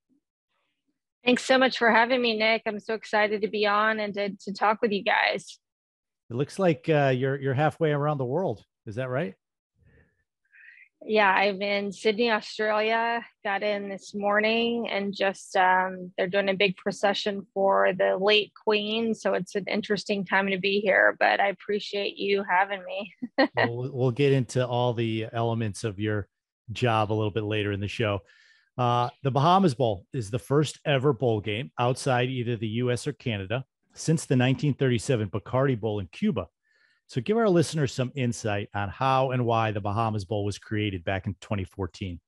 Thanks 1.26 1.44
so 1.44 1.58
much 1.58 1.78
for 1.78 1.92
having 1.92 2.22
me, 2.22 2.38
Nick. 2.38 2.62
I'm 2.66 2.80
so 2.80 2.94
excited 2.94 3.42
to 3.42 3.50
be 3.50 3.66
on 3.66 4.00
and 4.00 4.14
to, 4.14 4.30
to 4.46 4.54
talk 4.54 4.82
with 4.82 4.92
you 4.92 5.04
guys. 5.04 5.60
It 6.30 6.36
looks 6.36 6.60
like 6.60 6.88
uh, 6.90 7.14
you're 7.16 7.40
you're 7.40 7.54
halfway 7.54 7.92
around 7.92 8.20
the 8.20 8.26
world. 8.26 8.64
Is 8.86 8.96
that 8.96 9.10
right? 9.10 9.34
Yeah, 11.02 11.30
I'm 11.30 11.62
in 11.62 11.92
Sydney, 11.92 12.30
Australia. 12.30 13.26
Got 13.44 13.64
in 13.64 13.90
this 13.90 14.14
morning, 14.14 14.90
and 14.90 15.16
just 15.16 15.56
um, 15.56 16.12
they're 16.18 16.28
doing 16.28 16.50
a 16.50 16.54
big 16.54 16.76
procession 16.76 17.48
for 17.54 17.94
the 17.94 18.18
late 18.18 18.52
Queen, 18.54 19.16
so 19.16 19.34
it's 19.34 19.56
an 19.56 19.66
interesting 19.68 20.26
time 20.26 20.48
to 20.50 20.60
be 20.60 20.82
here. 20.82 21.16
But 21.20 21.40
I 21.40 21.48
appreciate 21.48 22.18
you 22.18 22.44
having 22.48 22.84
me. 22.84 23.14
we'll, 23.56 23.90
we'll 23.92 24.12
get 24.12 24.34
into 24.34 24.66
all 24.68 24.94
the 24.94 25.28
elements 25.32 25.84
of 25.84 26.00
your 26.00 26.28
job 26.72 27.12
a 27.12 27.16
little 27.16 27.32
bit 27.32 27.44
later 27.44 27.72
in 27.72 27.80
the 27.80 27.88
show. 27.88 28.20
Uh, 28.78 29.10
the 29.24 29.32
Bahamas 29.32 29.74
Bowl 29.74 30.06
is 30.14 30.30
the 30.30 30.40
first 30.40 30.80
ever 30.86 31.12
bowl 31.12 31.42
game 31.42 31.72
outside 31.80 32.30
either 32.30 32.56
the 32.56 32.68
U.S. 32.68 33.08
or 33.08 33.14
Canada 33.14 33.64
since 34.00 34.26
the 34.26 34.36
1937 34.36 35.30
Bacardi 35.30 35.80
Bowl 35.80 36.00
in 36.00 36.08
Cuba. 36.08 36.48
So, 37.08 37.22
give 37.22 37.38
our 37.38 37.50
listeners 37.50 37.92
some 37.92 38.12
insight 38.16 38.70
on 38.74 38.90
how 38.90 39.32
and 39.32 39.46
why 39.46 39.72
the 39.72 39.82
Bahamas 39.82 40.26
Bowl 40.26 40.46
was 40.46 40.58
created 40.58 41.04
back 41.04 41.28
in 41.28 41.36
2014. 41.42 42.20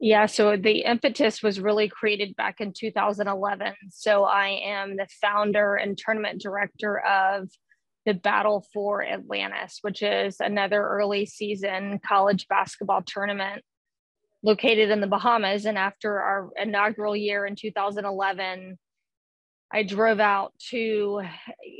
Yeah, 0.00 0.26
so 0.26 0.56
the 0.56 0.80
impetus 0.80 1.42
was 1.42 1.60
really 1.60 1.88
created 1.88 2.34
back 2.34 2.60
in 2.60 2.72
2011. 2.72 3.74
So, 3.90 4.24
I 4.24 4.60
am 4.64 4.96
the 4.96 5.06
founder 5.20 5.76
and 5.76 5.96
tournament 5.96 6.40
director 6.40 6.98
of 7.00 7.48
the 8.06 8.14
Battle 8.14 8.66
for 8.72 9.04
Atlantis, 9.04 9.78
which 9.82 10.02
is 10.02 10.40
another 10.40 10.82
early 10.82 11.26
season 11.26 12.00
college 12.04 12.48
basketball 12.48 13.02
tournament 13.02 13.62
located 14.42 14.90
in 14.90 15.02
the 15.02 15.06
Bahamas. 15.06 15.66
And 15.66 15.76
after 15.76 16.18
our 16.18 16.48
inaugural 16.56 17.14
year 17.14 17.44
in 17.44 17.54
2011, 17.54 18.78
I 19.72 19.84
drove 19.84 20.20
out 20.20 20.52
to 20.70 21.22
eh, 21.24 21.28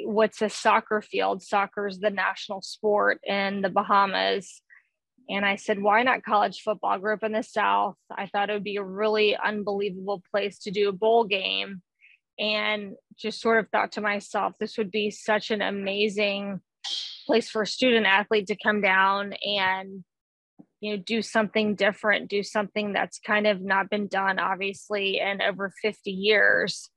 what's 0.04 0.42
a 0.42 0.48
soccer 0.48 1.02
field. 1.02 1.42
Soccer's 1.42 1.98
the 1.98 2.10
national 2.10 2.62
sport 2.62 3.20
in 3.24 3.62
the 3.62 3.70
Bahamas. 3.70 4.62
And 5.28 5.44
I 5.44 5.56
said, 5.56 5.82
why 5.82 6.02
not 6.02 6.24
college 6.24 6.60
football? 6.62 6.90
I 6.90 6.98
grew 6.98 7.14
up 7.14 7.22
in 7.22 7.32
the 7.32 7.42
South. 7.42 7.96
I 8.10 8.26
thought 8.26 8.50
it 8.50 8.52
would 8.52 8.64
be 8.64 8.76
a 8.76 8.84
really 8.84 9.36
unbelievable 9.36 10.22
place 10.30 10.58
to 10.60 10.70
do 10.70 10.88
a 10.88 10.92
bowl 10.92 11.24
game. 11.24 11.82
And 12.38 12.94
just 13.18 13.40
sort 13.40 13.58
of 13.58 13.68
thought 13.68 13.92
to 13.92 14.00
myself, 14.00 14.54
this 14.58 14.78
would 14.78 14.90
be 14.90 15.10
such 15.10 15.50
an 15.50 15.60
amazing 15.60 16.60
place 17.26 17.50
for 17.50 17.62
a 17.62 17.66
student 17.66 18.06
athlete 18.06 18.46
to 18.48 18.56
come 18.56 18.80
down 18.80 19.34
and 19.44 20.04
you 20.80 20.96
know 20.96 21.02
do 21.06 21.22
something 21.22 21.74
different 21.74 22.28
do 22.28 22.42
something 22.42 22.92
that's 22.92 23.20
kind 23.20 23.46
of 23.46 23.60
not 23.60 23.90
been 23.90 24.08
done 24.08 24.38
obviously 24.38 25.20
in 25.20 25.42
over 25.42 25.70
50 25.82 26.10
years 26.10 26.90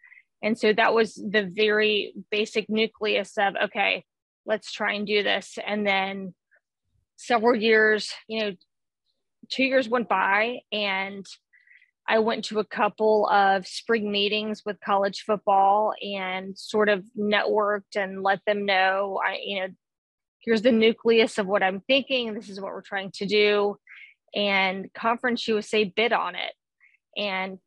and 0.44 0.60
so 0.60 0.74
that 0.74 0.94
was 0.94 1.16
the 1.16 1.50
very 1.50 2.14
basic 2.30 2.70
nucleus 2.70 3.38
of, 3.38 3.54
okay, 3.64 4.04
let's 4.46 4.74
try 4.74 4.94
and 4.94 5.08
do 5.08 5.24
this. 5.24 5.58
And 5.66 5.88
then 5.88 6.34
several 7.16 7.56
years, 7.56 8.12
you 8.28 8.42
know, 8.42 8.52
two 9.50 9.64
years 9.64 9.88
went 9.88 10.10
by 10.10 10.60
and 10.72 11.26
I 12.10 12.20
went 12.20 12.44
to 12.46 12.60
a 12.60 12.66
couple 12.66 13.30
of 13.30 13.66
spring 13.66 14.12
meetings 14.12 14.64
with 14.66 14.82
college 14.84 15.24
football 15.26 15.94
and 16.02 16.58
sort 16.58 16.90
of 16.90 17.06
networked 17.18 17.96
and 17.96 18.22
let 18.22 18.42
them 18.46 18.66
know 18.66 19.22
I, 19.26 19.38
you 19.42 19.62
know, 19.62 19.68
here's 20.42 20.62
the 20.62 20.74
nucleus 20.74 21.38
of 21.38 21.48
what 21.48 21.64
I'm 21.64 21.80
thinking. 21.88 22.34
This 22.34 22.50
is 22.50 22.60
what 22.60 22.74
we're 22.74 22.82
trying 22.82 23.12
to 23.16 23.26
do. 23.26 23.78
And 24.36 24.92
Conference 24.94 25.48
USA 25.48 25.86
bid 25.86 26.12
on 26.12 26.36
it. 26.36 26.52
And 27.16 27.60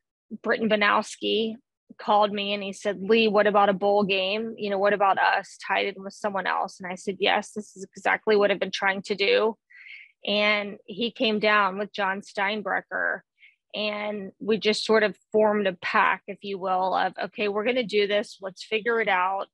Britton 0.43 0.69
Banowsky, 0.69 1.55
called 1.99 2.33
me 2.33 2.53
and 2.53 2.63
he 2.63 2.73
said, 2.73 3.01
Lea, 3.01 3.29
what 3.29 3.47
about 3.47 3.69
a 3.69 3.75
bowl 3.75 4.05
game? 4.05 4.55
You 4.57 4.71
know, 4.71 4.79
what 4.79 4.93
about 4.93 5.19
us 5.19 5.59
tied 5.67 5.87
in 5.87 6.03
with 6.03 6.15
someone 6.15 6.47
else? 6.47 6.81
And 6.81 6.91
I 6.91 6.95
said, 6.95 7.17
Yes, 7.21 7.53
this 7.53 7.77
is 7.77 7.87
exactly 7.97 8.37
what 8.37 8.51
I've 8.51 8.61
been 8.61 8.71
trying 8.71 9.03
to 9.03 9.15
do. 9.15 9.57
And 10.27 10.79
he 10.87 11.11
came 11.11 11.39
down 11.39 11.79
with 11.79 11.93
Jon 11.93 12.21
Steinbrecher 12.21 13.21
and 13.75 14.33
we 14.41 14.59
just 14.59 14.85
sort 14.85 15.03
of 15.03 15.17
formed 15.33 15.67
a 15.67 15.75
pack, 15.75 16.23
if 16.27 16.39
you 16.43 16.59
will, 16.59 16.95
of 16.95 17.13
okay, 17.25 17.49
we're 17.49 17.65
going 17.65 17.77
to 17.77 17.85
do 17.85 18.07
this, 18.07 18.39
let's 18.41 18.65
figure 18.65 19.01
it 19.01 19.09
out. 19.09 19.47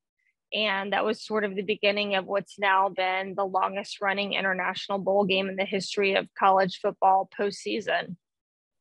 And 0.55 0.93
that 0.93 1.05
was 1.05 1.25
sort 1.25 1.45
of 1.45 1.55
the 1.55 1.63
beginning 1.63 2.15
of 2.15 2.27
what's 2.27 2.59
now 2.59 2.91
been 2.91 3.35
the 3.35 3.45
longest 3.45 4.03
running 4.03 4.35
international 4.35 4.99
bowl 4.99 5.25
game 5.25 5.49
in 5.49 5.57
the 5.57 5.65
history 5.65 6.15
of 6.15 6.29
college 6.39 6.79
football 6.83 7.29
postseason. 7.39 8.17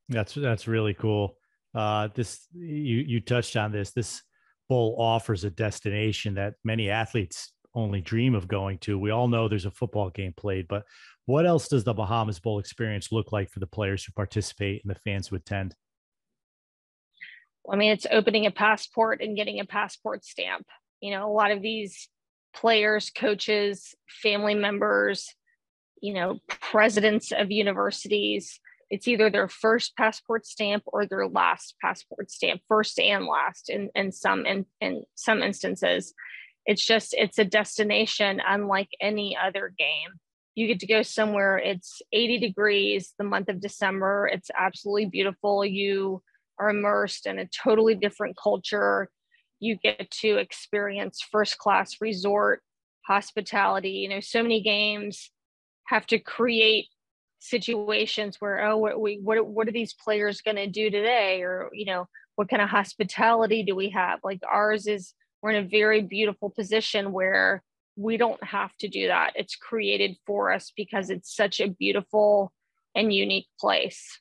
That's 0.10 0.34
that's 0.34 0.68
really 0.68 0.94
cool 0.94 1.38
uh, 1.74 2.10
this 2.14 2.48
you 2.54 2.98
you 2.98 3.20
touched 3.22 3.56
on 3.56 3.72
this. 3.72 3.92
This 3.92 4.22
bowl 4.70 4.96
offers 4.98 5.44
a 5.44 5.50
destination 5.50 6.36
that 6.36 6.56
many 6.64 6.90
athletes 6.90 7.52
only 7.74 8.02
dream 8.02 8.36
of 8.36 8.48
going 8.48 8.78
to. 8.80 9.00
We 9.00 9.12
all 9.12 9.28
know 9.28 9.48
there's 9.48 9.66
a 9.66 9.72
football 9.72 10.10
game 10.10 10.34
played, 10.36 10.68
but 10.68 10.84
what 11.26 11.46
else 11.46 11.68
does 11.68 11.84
the 11.84 11.94
Bahamas 11.94 12.40
Bowl 12.40 12.60
experience 12.60 13.12
look 13.12 13.32
like 13.32 13.50
for 13.50 13.60
the 13.60 13.68
players 13.68 14.04
who 14.04 14.12
participate 14.12 14.84
and 14.84 14.94
the 14.94 15.00
fans 15.00 15.28
who 15.28 15.36
attend? 15.36 15.76
I 17.72 17.76
mean, 17.76 17.92
it's 17.92 18.08
opening 18.12 18.46
a 18.46 18.52
passport 18.52 19.22
and 19.22 19.36
getting 19.36 19.60
a 19.60 19.66
passport 19.66 20.26
stamp. 20.26 20.66
You 21.00 21.12
know, 21.12 21.30
a 21.30 21.34
lot 21.34 21.52
of 21.52 21.62
these 21.62 22.10
players, 22.54 23.12
coaches, 23.12 23.96
family 24.08 24.56
members, 24.56 25.34
you 26.02 26.14
know, 26.14 26.40
presidents 26.48 27.32
of 27.32 27.52
universities 27.52 28.60
it's 28.92 29.08
either 29.08 29.30
their 29.30 29.48
first 29.48 29.96
passport 29.96 30.46
stamp 30.46 30.84
or 30.86 31.06
their 31.06 31.26
last 31.26 31.76
passport 31.82 32.30
stamp 32.30 32.62
first 32.68 33.00
and 33.00 33.26
last 33.26 33.70
in, 33.70 33.90
in 33.96 34.12
some 34.12 34.46
in, 34.46 34.66
in 34.82 35.04
some 35.16 35.42
instances. 35.42 36.14
It's 36.66 36.86
just 36.86 37.16
it's 37.18 37.40
a 37.40 37.46
destination 37.46 38.42
unlike 38.46 38.90
any 39.00 39.36
other 39.42 39.74
game. 39.76 40.20
You 40.56 40.68
get 40.68 40.82
to 40.82 40.88
go 40.88 41.04
somewhere 41.04 41.58
it's 41.58 42.02
80 42.12 42.40
degrees 42.40 43.14
the 43.18 43.24
month 43.24 43.48
of 43.48 43.62
december. 43.62 44.30
It's 44.32 44.52
absolutely 44.60 45.06
beautiful. 45.06 45.66
You 45.66 46.22
are 46.60 46.70
immersed 46.70 47.26
in 47.26 47.40
a 47.40 47.48
totally 47.48 47.96
different 47.96 48.36
culture. 48.38 49.10
You 49.62 49.78
get 49.82 50.12
to 50.20 50.36
experience 50.36 51.26
first 51.32 51.58
class 51.58 51.96
resort 52.02 52.62
hospitality 53.08 53.90
you 53.90 54.08
know 54.08 54.20
so 54.20 54.44
many 54.44 54.62
games 54.62 55.32
have 55.88 56.06
to 56.06 56.20
create 56.20 56.86
situations 57.42 58.38
where 58.40 58.64
oh 58.64 58.78
what 58.78 59.02
we 59.02 59.20
what, 59.22 59.46
what 59.46 59.68
are 59.68 59.72
these 59.72 59.96
players 59.96 60.42
going 60.42 60.56
to 60.56 60.68
do 60.68 60.92
today 60.92 61.42
or 61.42 61.70
you 61.74 61.86
know 61.86 62.08
what 62.36 62.48
kind 62.48 62.62
of 62.62 62.70
hospitality 62.70 63.64
do 63.64 63.76
we 63.76 63.90
have 63.90 64.20
like 64.24 64.40
ours 64.50 64.86
is 64.86 65.16
we're 65.42 65.50
in 65.50 65.66
a 65.66 65.68
very 65.68 66.04
beautiful 66.04 66.52
position 66.52 67.12
where 67.12 67.64
we 67.96 68.16
don't 68.16 68.42
have 68.44 68.72
to 68.78 68.88
do 68.88 69.08
that 69.08 69.32
it's 69.34 69.56
created 69.56 70.16
for 70.28 70.52
us 70.52 70.72
because 70.78 71.10
it's 71.10 71.36
such 71.36 71.60
a 71.60 71.68
beautiful 71.68 72.54
and 72.94 73.12
unique 73.12 73.48
place 73.60 74.20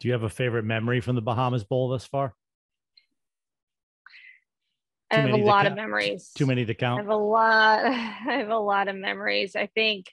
do 0.00 0.08
you 0.08 0.12
have 0.12 0.22
a 0.22 0.30
favorite 0.30 0.64
memory 0.64 1.02
from 1.02 1.16
the 1.16 1.22
bahamas 1.22 1.64
bowl 1.64 1.90
thus 1.90 2.06
far 2.06 2.34
I 5.08 5.18
have 5.18 5.30
a 5.30 5.36
lot 5.36 5.62
count. 5.62 5.68
of 5.68 5.76
memories. 5.76 6.32
Too 6.34 6.46
many 6.46 6.64
to 6.64 6.74
count. 6.74 6.98
I 6.98 7.02
have 7.04 7.12
a 7.12 7.16
lot. 7.16 7.84
I 7.84 8.38
have 8.38 8.48
a 8.48 8.58
lot 8.58 8.88
of 8.88 8.96
memories. 8.96 9.54
I 9.54 9.66
think 9.66 10.06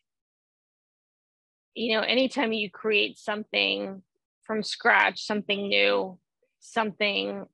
you 1.75 1.95
know, 1.95 2.03
anytime 2.03 2.53
you 2.53 2.69
create 2.69 3.17
something 3.17 4.01
from 4.43 4.63
scratch, 4.63 5.25
something 5.25 5.67
new, 5.67 6.17
something 6.59 7.45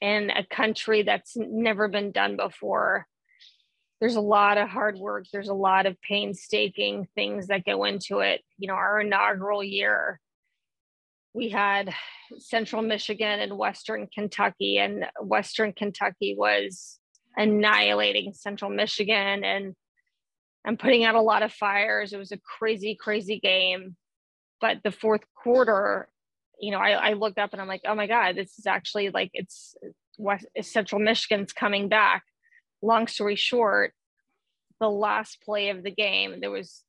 in 0.00 0.30
a 0.30 0.44
country 0.44 1.02
that's 1.02 1.36
never 1.36 1.88
been 1.88 2.12
done 2.12 2.36
before, 2.36 3.06
there's 4.00 4.16
a 4.16 4.20
lot 4.20 4.58
of 4.58 4.68
hard 4.68 4.98
work. 4.98 5.26
There's 5.32 5.48
a 5.48 5.54
lot 5.54 5.86
of 5.86 6.00
painstaking 6.02 7.06
things 7.14 7.46
that 7.46 7.64
go 7.64 7.84
into 7.84 8.18
it. 8.18 8.42
You 8.58 8.68
know, 8.68 8.74
our 8.74 9.00
inaugural 9.00 9.62
year, 9.62 10.18
we 11.32 11.50
had 11.50 11.94
Central 12.38 12.82
Michigan 12.82 13.40
and 13.40 13.56
Western 13.56 14.08
Kentucky, 14.12 14.78
and 14.78 15.06
Western 15.20 15.72
Kentucky 15.72 16.34
was 16.36 16.98
annihilating 17.36 18.34
Central 18.34 18.70
Michigan 18.70 19.44
and 19.44 19.74
and 20.64 20.78
putting 20.78 21.04
out 21.04 21.14
a 21.14 21.20
lot 21.20 21.42
of 21.42 21.52
fires. 21.52 22.12
It 22.12 22.18
was 22.18 22.32
a 22.32 22.38
crazy, 22.38 22.94
crazy 22.94 23.40
game. 23.40 23.96
But 24.60 24.78
the 24.84 24.92
fourth 24.92 25.22
quarter, 25.34 26.08
you 26.60 26.70
know, 26.70 26.78
I, 26.78 27.10
I 27.10 27.12
looked 27.14 27.38
up 27.38 27.52
and 27.52 27.60
I'm 27.60 27.68
like, 27.68 27.82
oh 27.84 27.94
my 27.94 28.06
God, 28.06 28.36
this 28.36 28.58
is 28.58 28.66
actually 28.66 29.10
like 29.10 29.30
it's 29.34 29.74
West 30.18 30.46
Central 30.60 31.00
Michigan's 31.00 31.52
coming 31.52 31.88
back. 31.88 32.22
Long 32.80 33.06
story 33.08 33.36
short, 33.36 33.92
the 34.80 34.88
last 34.88 35.42
play 35.42 35.70
of 35.70 35.82
the 35.82 35.90
game, 35.90 36.40
there 36.40 36.50
was 36.50 36.82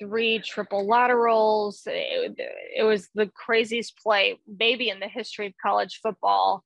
three 0.00 0.40
triple 0.40 0.86
laterals. 0.86 1.82
It, 1.86 2.38
it 2.76 2.82
was 2.82 3.08
the 3.14 3.26
craziest 3.28 3.98
play, 3.98 4.38
maybe 4.46 4.90
in 4.90 5.00
the 5.00 5.08
history 5.08 5.46
of 5.46 5.52
college 5.62 6.00
football. 6.02 6.64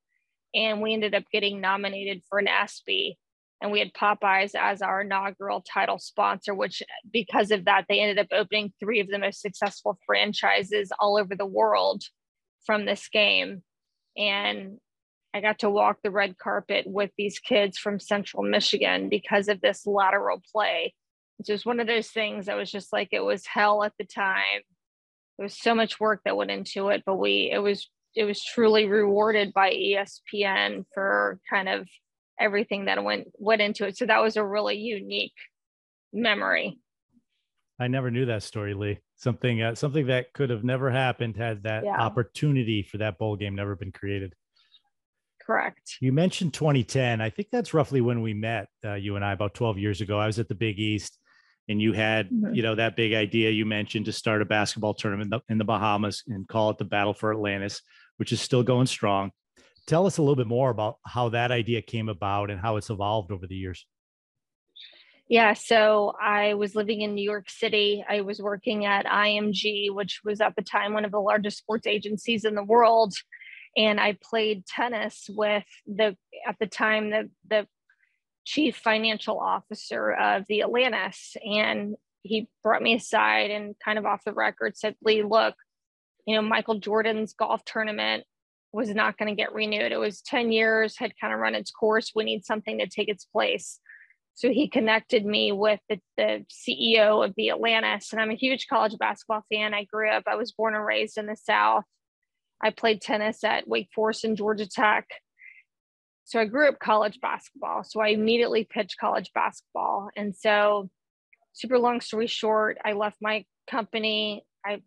And 0.54 0.80
we 0.80 0.94
ended 0.94 1.14
up 1.14 1.24
getting 1.32 1.60
nominated 1.60 2.22
for 2.28 2.38
an 2.38 2.48
ESPY. 2.48 3.18
And 3.60 3.70
we 3.70 3.78
had 3.78 3.92
Popeyes 3.92 4.54
as 4.54 4.80
our 4.80 5.02
inaugural 5.02 5.62
title 5.62 5.98
sponsor, 5.98 6.54
which, 6.54 6.82
because 7.12 7.50
of 7.50 7.66
that, 7.66 7.84
they 7.88 8.00
ended 8.00 8.18
up 8.18 8.28
opening 8.32 8.72
three 8.80 9.00
of 9.00 9.08
the 9.08 9.18
most 9.18 9.42
successful 9.42 9.98
franchises 10.06 10.92
all 10.98 11.18
over 11.18 11.36
the 11.36 11.46
world 11.46 12.02
from 12.64 12.86
this 12.86 13.08
game. 13.08 13.62
And 14.16 14.78
I 15.34 15.40
got 15.40 15.60
to 15.60 15.70
walk 15.70 15.98
the 16.02 16.10
red 16.10 16.38
carpet 16.38 16.86
with 16.86 17.10
these 17.16 17.38
kids 17.38 17.78
from 17.78 18.00
Central 18.00 18.42
Michigan 18.42 19.08
because 19.08 19.48
of 19.48 19.60
this 19.60 19.86
lateral 19.86 20.42
play. 20.52 20.94
It 21.38 21.50
was 21.50 21.64
one 21.64 21.80
of 21.80 21.86
those 21.86 22.08
things 22.08 22.46
that 22.46 22.56
was 22.56 22.70
just 22.70 22.92
like 22.92 23.08
it 23.12 23.20
was 23.20 23.46
hell 23.46 23.84
at 23.84 23.92
the 23.98 24.04
time. 24.04 24.62
There 25.38 25.44
was 25.44 25.58
so 25.58 25.74
much 25.74 26.00
work 26.00 26.22
that 26.24 26.36
went 26.36 26.50
into 26.50 26.88
it, 26.88 27.02
but 27.06 27.16
we 27.16 27.50
it 27.52 27.58
was 27.58 27.88
it 28.14 28.24
was 28.24 28.44
truly 28.44 28.86
rewarded 28.86 29.52
by 29.52 29.70
ESPN 29.72 30.84
for 30.92 31.38
kind 31.48 31.68
of 31.68 31.86
everything 32.40 32.86
that 32.86 33.02
went 33.02 33.28
went 33.38 33.60
into 33.60 33.86
it. 33.86 33.96
So 33.96 34.06
that 34.06 34.22
was 34.22 34.36
a 34.36 34.44
really 34.44 34.78
unique 34.78 35.34
memory. 36.12 36.78
I 37.78 37.88
never 37.88 38.10
knew 38.10 38.26
that 38.26 38.42
story, 38.42 38.74
Lea. 38.74 38.98
Something 39.16 39.62
uh, 39.62 39.74
something 39.74 40.06
that 40.06 40.32
could 40.32 40.50
have 40.50 40.64
never 40.64 40.90
happened 40.90 41.36
had 41.36 41.62
that 41.64 41.84
yeah. 41.84 41.96
opportunity 41.96 42.82
for 42.82 42.98
that 42.98 43.18
bowl 43.18 43.36
game 43.36 43.54
never 43.54 43.76
been 43.76 43.92
created. 43.92 44.34
Correct. 45.44 45.96
You 46.00 46.12
mentioned 46.12 46.54
2010. 46.54 47.20
I 47.20 47.30
think 47.30 47.48
that's 47.50 47.74
roughly 47.74 48.00
when 48.00 48.22
we 48.22 48.34
met, 48.34 48.68
uh, 48.84 48.94
you 48.94 49.16
and 49.16 49.24
I, 49.24 49.32
about 49.32 49.54
12 49.54 49.78
years 49.78 50.00
ago. 50.00 50.18
I 50.18 50.26
was 50.26 50.38
at 50.38 50.46
the 50.48 50.54
Big 50.54 50.78
East, 50.78 51.18
and 51.68 51.82
you 51.82 51.92
had, 51.92 52.30
mm-hmm. 52.30 52.54
you 52.54 52.62
know, 52.62 52.76
that 52.76 52.94
big 52.94 53.14
idea 53.14 53.50
you 53.50 53.66
mentioned 53.66 54.04
to 54.04 54.12
start 54.12 54.42
a 54.42 54.44
basketball 54.44 54.94
tournament 54.94 55.34
in 55.48 55.58
the 55.58 55.64
Bahamas 55.64 56.22
and 56.28 56.46
call 56.46 56.70
it 56.70 56.78
the 56.78 56.84
Battle 56.84 57.14
for 57.14 57.32
Atlantis, 57.32 57.82
which 58.18 58.30
is 58.30 58.40
still 58.40 58.62
going 58.62 58.86
strong. 58.86 59.32
Tell 59.90 60.06
us 60.06 60.18
a 60.18 60.22
little 60.22 60.36
bit 60.36 60.46
more 60.46 60.70
about 60.70 60.98
how 61.04 61.30
that 61.30 61.50
idea 61.50 61.82
came 61.82 62.08
about 62.08 62.48
and 62.48 62.60
how 62.60 62.76
it's 62.76 62.90
evolved 62.90 63.32
over 63.32 63.48
the 63.48 63.56
years. 63.56 63.88
Yeah, 65.26 65.54
so 65.54 66.14
I 66.22 66.54
was 66.54 66.76
living 66.76 67.00
in 67.00 67.16
New 67.16 67.28
York 67.28 67.50
City. 67.50 68.04
I 68.08 68.20
was 68.20 68.40
working 68.40 68.84
at 68.86 69.04
IMG, 69.04 69.92
which 69.92 70.20
was 70.24 70.40
at 70.40 70.54
the 70.54 70.62
time 70.62 70.94
one 70.94 71.04
of 71.04 71.10
the 71.10 71.18
largest 71.18 71.58
sports 71.58 71.88
agencies 71.88 72.44
in 72.44 72.54
the 72.54 72.62
world. 72.62 73.14
And 73.76 73.98
I 74.00 74.16
played 74.22 74.64
tennis 74.64 75.28
with 75.28 75.64
the, 75.88 76.16
at 76.46 76.54
the 76.60 76.68
time, 76.68 77.10
the, 77.10 77.28
the 77.48 77.66
chief 78.44 78.76
financial 78.76 79.40
officer 79.40 80.12
of 80.12 80.44
the 80.48 80.62
Atlantis. 80.62 81.36
And 81.44 81.96
he 82.22 82.48
brought 82.62 82.80
me 82.80 82.94
aside 82.94 83.50
and 83.50 83.74
kind 83.84 83.98
of 83.98 84.06
off 84.06 84.22
the 84.24 84.34
record 84.34 84.76
said, 84.76 84.94
Lea, 85.02 85.24
look, 85.24 85.56
you 86.28 86.36
know, 86.36 86.42
Michael 86.42 86.78
Jordan's 86.78 87.32
golf 87.32 87.64
tournament 87.64 88.22
was 88.72 88.90
not 88.90 89.18
going 89.18 89.28
to 89.28 89.40
get 89.40 89.52
renewed. 89.52 89.92
It 89.92 89.98
was 89.98 90.22
10 90.22 90.52
years, 90.52 90.96
had 90.96 91.12
kind 91.20 91.32
of 91.32 91.40
run 91.40 91.54
its 91.54 91.70
course. 91.70 92.12
We 92.14 92.24
need 92.24 92.44
something 92.44 92.78
to 92.78 92.86
take 92.86 93.08
its 93.08 93.24
place. 93.24 93.80
So 94.34 94.50
he 94.50 94.68
connected 94.68 95.26
me 95.26 95.52
with 95.52 95.80
the, 95.88 96.00
the, 96.16 96.46
CEO 96.50 97.24
of 97.24 97.34
the 97.36 97.50
Atlantis. 97.50 98.12
And 98.12 98.20
I'm 98.20 98.30
a 98.30 98.36
huge 98.36 98.68
college 98.68 98.96
basketball 98.98 99.44
fan. 99.52 99.74
I 99.74 99.84
grew 99.84 100.08
up, 100.08 100.24
I 100.26 100.36
was 100.36 100.52
born 100.52 100.74
and 100.74 100.84
raised 100.84 101.18
in 101.18 101.26
the 101.26 101.36
South. 101.36 101.84
I 102.62 102.70
played 102.70 103.00
tennis 103.00 103.42
at 103.42 103.66
Wake 103.66 103.88
Forest 103.94 104.24
and 104.24 104.36
Georgia 104.36 104.68
Tech. 104.68 105.06
So 106.24 106.38
I 106.38 106.44
grew 106.44 106.68
up 106.68 106.78
college 106.78 107.18
basketball. 107.20 107.82
So 107.82 108.00
I 108.00 108.08
immediately 108.08 108.64
pitched 108.64 108.98
college 108.98 109.30
basketball. 109.34 110.10
And 110.16 110.34
so, 110.34 110.88
super 111.52 111.78
long 111.78 112.00
story 112.00 112.28
short, 112.28 112.78
I 112.84 112.92
left 112.92 113.16
my 113.20 113.44
company. 113.68 114.44
I 114.64 114.82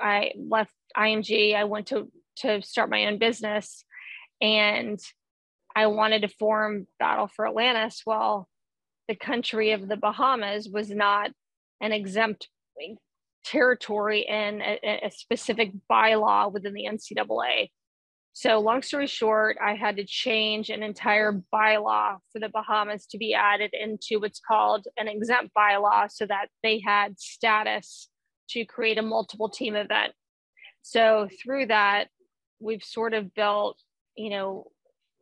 I 0.00 0.32
left 0.38 0.70
IMG. 0.96 1.56
I 1.56 1.64
went 1.64 1.88
to 1.88 2.08
to 2.38 2.62
start 2.62 2.90
my 2.90 3.06
own 3.06 3.18
business, 3.18 3.84
and 4.40 4.98
I 5.74 5.86
wanted 5.88 6.22
to 6.22 6.28
form 6.28 6.86
Battle 6.98 7.28
for 7.28 7.46
Atlantis. 7.46 8.02
Well, 8.06 8.48
the 9.08 9.14
country 9.14 9.72
of 9.72 9.88
the 9.88 9.96
Bahamas 9.96 10.68
was 10.68 10.90
not 10.90 11.30
an 11.80 11.92
exempt 11.92 12.48
territory 13.44 14.26
in 14.26 14.60
a, 14.60 15.06
a, 15.06 15.10
specific 15.10 15.72
bylaw 15.90 16.52
within 16.52 16.74
the 16.74 16.86
NCAA. 16.86 17.70
So, 18.32 18.58
long 18.58 18.82
story 18.82 19.06
short, 19.06 19.56
I 19.64 19.76
had 19.76 19.96
to 19.96 20.04
change 20.04 20.68
an 20.68 20.82
entire 20.82 21.40
bylaw 21.54 22.18
for 22.32 22.38
the 22.38 22.48
Bahamas 22.48 23.06
to 23.08 23.18
be 23.18 23.34
added 23.34 23.72
into 23.72 24.20
what's 24.20 24.40
called 24.40 24.86
an 24.96 25.08
exempt 25.08 25.52
bylaw 25.56 26.10
so 26.10 26.26
that 26.26 26.48
they 26.62 26.80
had 26.84 27.18
status 27.18 28.08
to 28.50 28.64
create 28.64 28.98
a 28.98 29.02
multiple 29.02 29.48
team 29.48 29.76
event. 29.76 30.12
So, 30.82 31.28
through 31.42 31.66
that, 31.66 32.08
we've 32.66 32.84
sort 32.84 33.14
of 33.14 33.32
built, 33.34 33.80
you 34.16 34.30
know, 34.30 34.66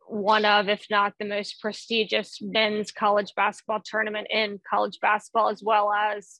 one 0.07 0.45
of, 0.45 0.67
if 0.67 0.85
not 0.89 1.13
the 1.19 1.25
most 1.25 1.61
prestigious 1.61 2.39
men's 2.41 2.91
college 2.91 3.33
basketball 3.35 3.81
tournament 3.83 4.27
in 4.29 4.59
college 4.69 4.99
basketball, 5.01 5.49
as 5.49 5.63
well 5.63 5.91
as 5.93 6.39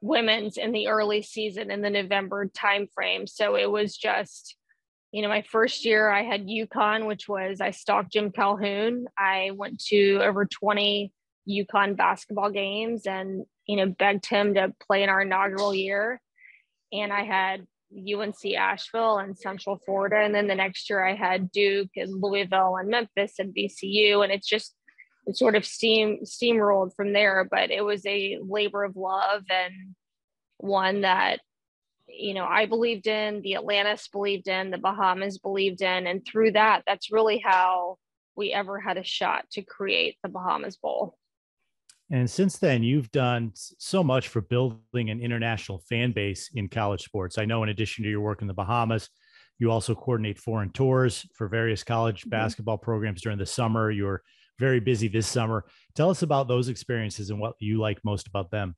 women's 0.00 0.56
in 0.56 0.72
the 0.72 0.88
early 0.88 1.22
season 1.22 1.70
in 1.70 1.82
the 1.82 1.90
November 1.90 2.48
timeframe. 2.48 3.28
So 3.28 3.56
it 3.56 3.70
was 3.70 3.96
just, 3.96 4.56
you 5.12 5.22
know, 5.22 5.28
my 5.28 5.42
first 5.42 5.84
year 5.84 6.08
I 6.08 6.22
had 6.22 6.46
UConn, 6.46 7.06
which 7.06 7.28
was 7.28 7.60
I 7.60 7.72
stalked 7.72 8.12
Jim 8.12 8.30
Calhoun. 8.30 9.06
I 9.18 9.50
went 9.54 9.82
to 9.86 10.20
over 10.22 10.46
20 10.46 11.12
UConn 11.48 11.96
basketball 11.96 12.50
games 12.50 13.06
and, 13.06 13.44
you 13.66 13.76
know, 13.76 13.86
begged 13.86 14.26
him 14.26 14.54
to 14.54 14.72
play 14.86 15.02
in 15.02 15.08
our 15.08 15.22
inaugural 15.22 15.74
year. 15.74 16.20
And 16.92 17.12
I 17.12 17.24
had 17.24 17.66
UNC 17.92 18.54
Asheville 18.56 19.18
and 19.18 19.38
Central 19.38 19.78
Florida. 19.84 20.16
And 20.16 20.34
then 20.34 20.46
the 20.46 20.54
next 20.54 20.88
year 20.90 21.06
I 21.06 21.14
had 21.14 21.50
Duke 21.50 21.90
and 21.96 22.22
Louisville 22.22 22.76
and 22.76 22.88
Memphis 22.88 23.38
and 23.38 23.54
VCU. 23.54 24.22
And 24.22 24.32
it's 24.32 24.48
just 24.48 24.74
it 25.26 25.36
sort 25.36 25.56
of 25.56 25.64
steam 25.64 26.20
steamrolled 26.24 26.94
from 26.96 27.12
there. 27.12 27.46
But 27.50 27.70
it 27.70 27.84
was 27.84 28.04
a 28.06 28.38
labor 28.42 28.84
of 28.84 28.96
love 28.96 29.42
and 29.50 29.94
one 30.58 31.02
that 31.02 31.40
you 32.08 32.34
know 32.34 32.44
I 32.44 32.66
believed 32.66 33.06
in, 33.06 33.42
the 33.42 33.56
Atlantis 33.56 34.08
believed 34.08 34.48
in, 34.48 34.70
the 34.70 34.78
Bahamas 34.78 35.38
believed 35.38 35.82
in, 35.82 36.06
and 36.06 36.26
through 36.26 36.52
that, 36.52 36.82
that's 36.86 37.12
really 37.12 37.38
how 37.38 37.98
we 38.36 38.52
ever 38.52 38.80
had 38.80 38.96
a 38.96 39.04
shot 39.04 39.44
to 39.52 39.62
create 39.62 40.16
the 40.22 40.28
Bahamas 40.28 40.76
Bowl. 40.76 41.16
And 42.10 42.28
since 42.28 42.56
then, 42.56 42.82
you've 42.82 43.10
done 43.10 43.52
so 43.54 44.02
much 44.02 44.28
for 44.28 44.40
building 44.40 45.10
an 45.10 45.20
international 45.20 45.82
fan 45.88 46.12
base 46.12 46.50
in 46.54 46.68
college 46.68 47.02
sports. 47.02 47.36
I 47.36 47.44
know, 47.44 47.62
in 47.62 47.68
addition 47.68 48.04
to 48.04 48.10
your 48.10 48.22
work 48.22 48.40
in 48.40 48.48
the 48.48 48.54
Bahamas, 48.54 49.10
you 49.58 49.70
also 49.70 49.94
coordinate 49.94 50.38
foreign 50.38 50.70
tours 50.70 51.26
for 51.34 51.48
various 51.48 51.84
college 51.84 52.22
mm-hmm. 52.22 52.30
basketball 52.30 52.78
programs 52.78 53.20
during 53.20 53.38
the 53.38 53.46
summer. 53.46 53.90
You're 53.90 54.22
very 54.58 54.80
busy 54.80 55.08
this 55.08 55.26
summer. 55.26 55.66
Tell 55.94 56.10
us 56.10 56.22
about 56.22 56.48
those 56.48 56.68
experiences 56.68 57.30
and 57.30 57.40
what 57.40 57.54
you 57.58 57.78
like 57.78 57.98
most 58.04 58.26
about 58.26 58.50
them. 58.50 58.74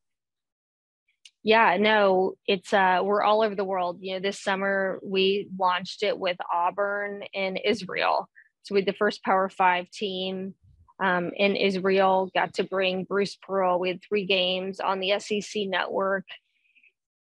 Yeah, 1.43 1.79
no, 1.79 2.35
it's 2.47 2.73
uh 2.73 3.01
we're 3.03 3.23
all 3.23 3.43
over 3.43 3.55
the 3.55 3.64
world. 3.64 3.99
You 4.01 4.14
know, 4.14 4.21
this 4.21 4.43
summer 4.43 5.01
we 5.03 5.49
launched 5.59 6.03
it 6.03 6.19
with 6.19 6.37
Auburn 6.53 7.23
in 7.33 7.57
Israel. 7.57 8.29
So 8.62 8.75
we 8.75 8.83
the 8.83 8.93
first 8.93 9.25
Power 9.25 9.49
Five 9.49 9.90
team 9.90 10.55
um, 11.01 11.31
in 11.37 11.57
Israel. 11.57 12.31
Got 12.35 12.55
to 12.55 12.65
bring 12.65 13.05
Bruce 13.05 13.37
Pearl. 13.37 13.79
We 13.79 13.89
had 13.89 14.03
three 14.03 14.27
games 14.27 14.81
on 14.81 15.01
the 15.01 15.19
SEC 15.19 15.67
network. 15.67 16.27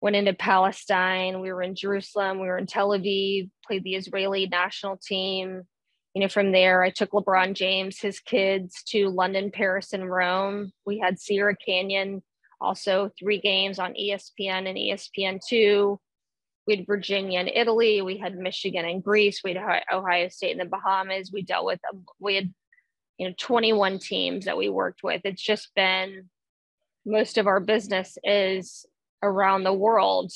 Went 0.02 0.16
into 0.16 0.34
Palestine. 0.34 1.42
We 1.42 1.52
were 1.52 1.64
in 1.64 1.76
Jerusalem. 1.76 2.40
We 2.40 2.48
were 2.48 2.58
in 2.58 2.68
Tel 2.68 2.90
Aviv. 2.90 3.50
Played 3.66 3.84
the 3.84 3.96
Israeli 3.96 4.48
national 4.48 4.98
team. 4.98 5.64
You 6.14 6.22
know, 6.22 6.28
from 6.28 6.52
there, 6.52 6.84
I 6.84 6.92
took 6.92 7.12
LeBron 7.12 7.54
James, 7.54 8.00
his 8.00 8.20
kids, 8.20 8.84
to 8.90 9.10
London, 9.10 9.50
Paris, 9.52 9.94
and 9.94 10.08
Rome. 10.08 10.72
We 10.86 11.00
had 11.00 11.20
Sierra 11.20 11.56
Canyon, 11.56 12.22
also 12.62 13.10
three 13.18 13.40
games 13.42 13.80
on 13.80 13.96
ESPN 13.96 14.70
and 14.70 14.78
ESPN2. 14.78 15.98
We 16.68 16.76
had 16.76 16.86
Virginia 16.86 17.40
and 17.40 17.50
Italy. 17.54 18.02
We 18.04 18.18
had 18.18 18.38
Michigan 18.38 18.86
and 18.86 19.04
Greece. 19.04 19.42
We 19.44 19.56
had 19.56 19.84
Ohio 19.92 20.28
State 20.30 20.52
and 20.52 20.62
the 20.62 20.66
Bahamas. 20.66 21.32
We 21.32 21.42
dealt 21.42 21.66
with, 21.66 21.80
we 22.20 22.36
had 22.36 22.54
you 23.18 23.28
know 23.28 23.34
21 23.38 24.00
teams 24.00 24.46
that 24.46 24.58
we 24.58 24.70
worked 24.70 25.04
with. 25.04 25.22
It's 25.24 25.42
just 25.42 25.74
been 25.76 26.30
most 27.06 27.38
of 27.38 27.48
our 27.48 27.60
business 27.60 28.18
is 28.24 28.86
around 29.22 29.64
the 29.64 29.74
world 29.74 30.32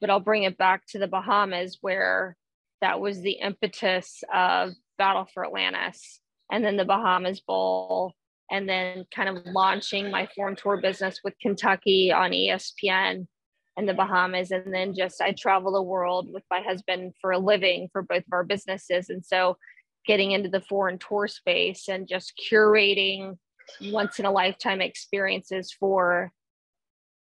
but 0.00 0.10
i'll 0.10 0.20
bring 0.20 0.44
it 0.44 0.58
back 0.58 0.82
to 0.86 0.98
the 0.98 1.06
bahamas 1.06 1.78
where 1.80 2.36
that 2.80 3.00
was 3.00 3.20
the 3.20 3.32
impetus 3.32 4.22
of 4.32 4.72
battle 4.98 5.26
for 5.32 5.44
atlantis 5.44 6.20
and 6.50 6.64
then 6.64 6.76
the 6.76 6.84
bahamas 6.84 7.40
bowl 7.40 8.12
and 8.50 8.68
then 8.68 9.04
kind 9.14 9.28
of 9.28 9.44
launching 9.46 10.10
my 10.10 10.28
foreign 10.34 10.56
tour 10.56 10.80
business 10.80 11.20
with 11.22 11.34
kentucky 11.40 12.12
on 12.12 12.32
espn 12.32 13.26
and 13.76 13.88
the 13.88 13.94
bahamas. 13.94 14.50
And 14.50 14.72
then 14.72 14.94
just 14.94 15.20
i 15.20 15.32
travel 15.32 15.72
the 15.72 15.82
world 15.82 16.28
with 16.32 16.44
my 16.50 16.60
husband 16.60 17.14
for 17.20 17.32
a 17.32 17.38
living 17.38 17.88
for 17.92 18.02
both 18.02 18.24
of 18.26 18.32
our 18.32 18.44
businesses. 18.44 19.08
And 19.08 19.24
so 19.24 19.56
getting 20.10 20.32
into 20.32 20.48
the 20.48 20.60
foreign 20.62 20.98
tour 20.98 21.28
space 21.28 21.88
and 21.88 22.08
just 22.08 22.32
curating 22.50 23.38
once 23.92 24.18
in 24.18 24.24
a 24.24 24.30
lifetime 24.32 24.80
experiences 24.80 25.72
for 25.78 26.32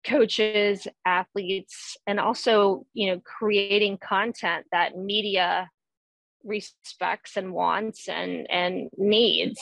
coaches 0.03 0.87
athletes 1.05 1.95
and 2.07 2.19
also 2.19 2.87
you 2.95 3.11
know 3.11 3.21
creating 3.23 3.95
content 3.99 4.65
that 4.71 4.97
media 4.97 5.69
respects 6.43 7.37
and 7.37 7.53
wants 7.53 8.09
and 8.09 8.49
and 8.49 8.89
needs. 8.97 9.61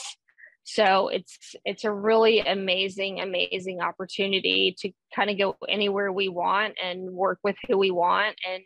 So 0.64 1.08
it's 1.08 1.54
it's 1.66 1.84
a 1.84 1.92
really 1.92 2.40
amazing 2.40 3.20
amazing 3.20 3.82
opportunity 3.82 4.74
to 4.78 4.90
kind 5.14 5.28
of 5.28 5.36
go 5.36 5.56
anywhere 5.68 6.10
we 6.10 6.30
want 6.30 6.78
and 6.82 7.10
work 7.10 7.40
with 7.44 7.56
who 7.66 7.76
we 7.76 7.90
want 7.90 8.36
and 8.50 8.62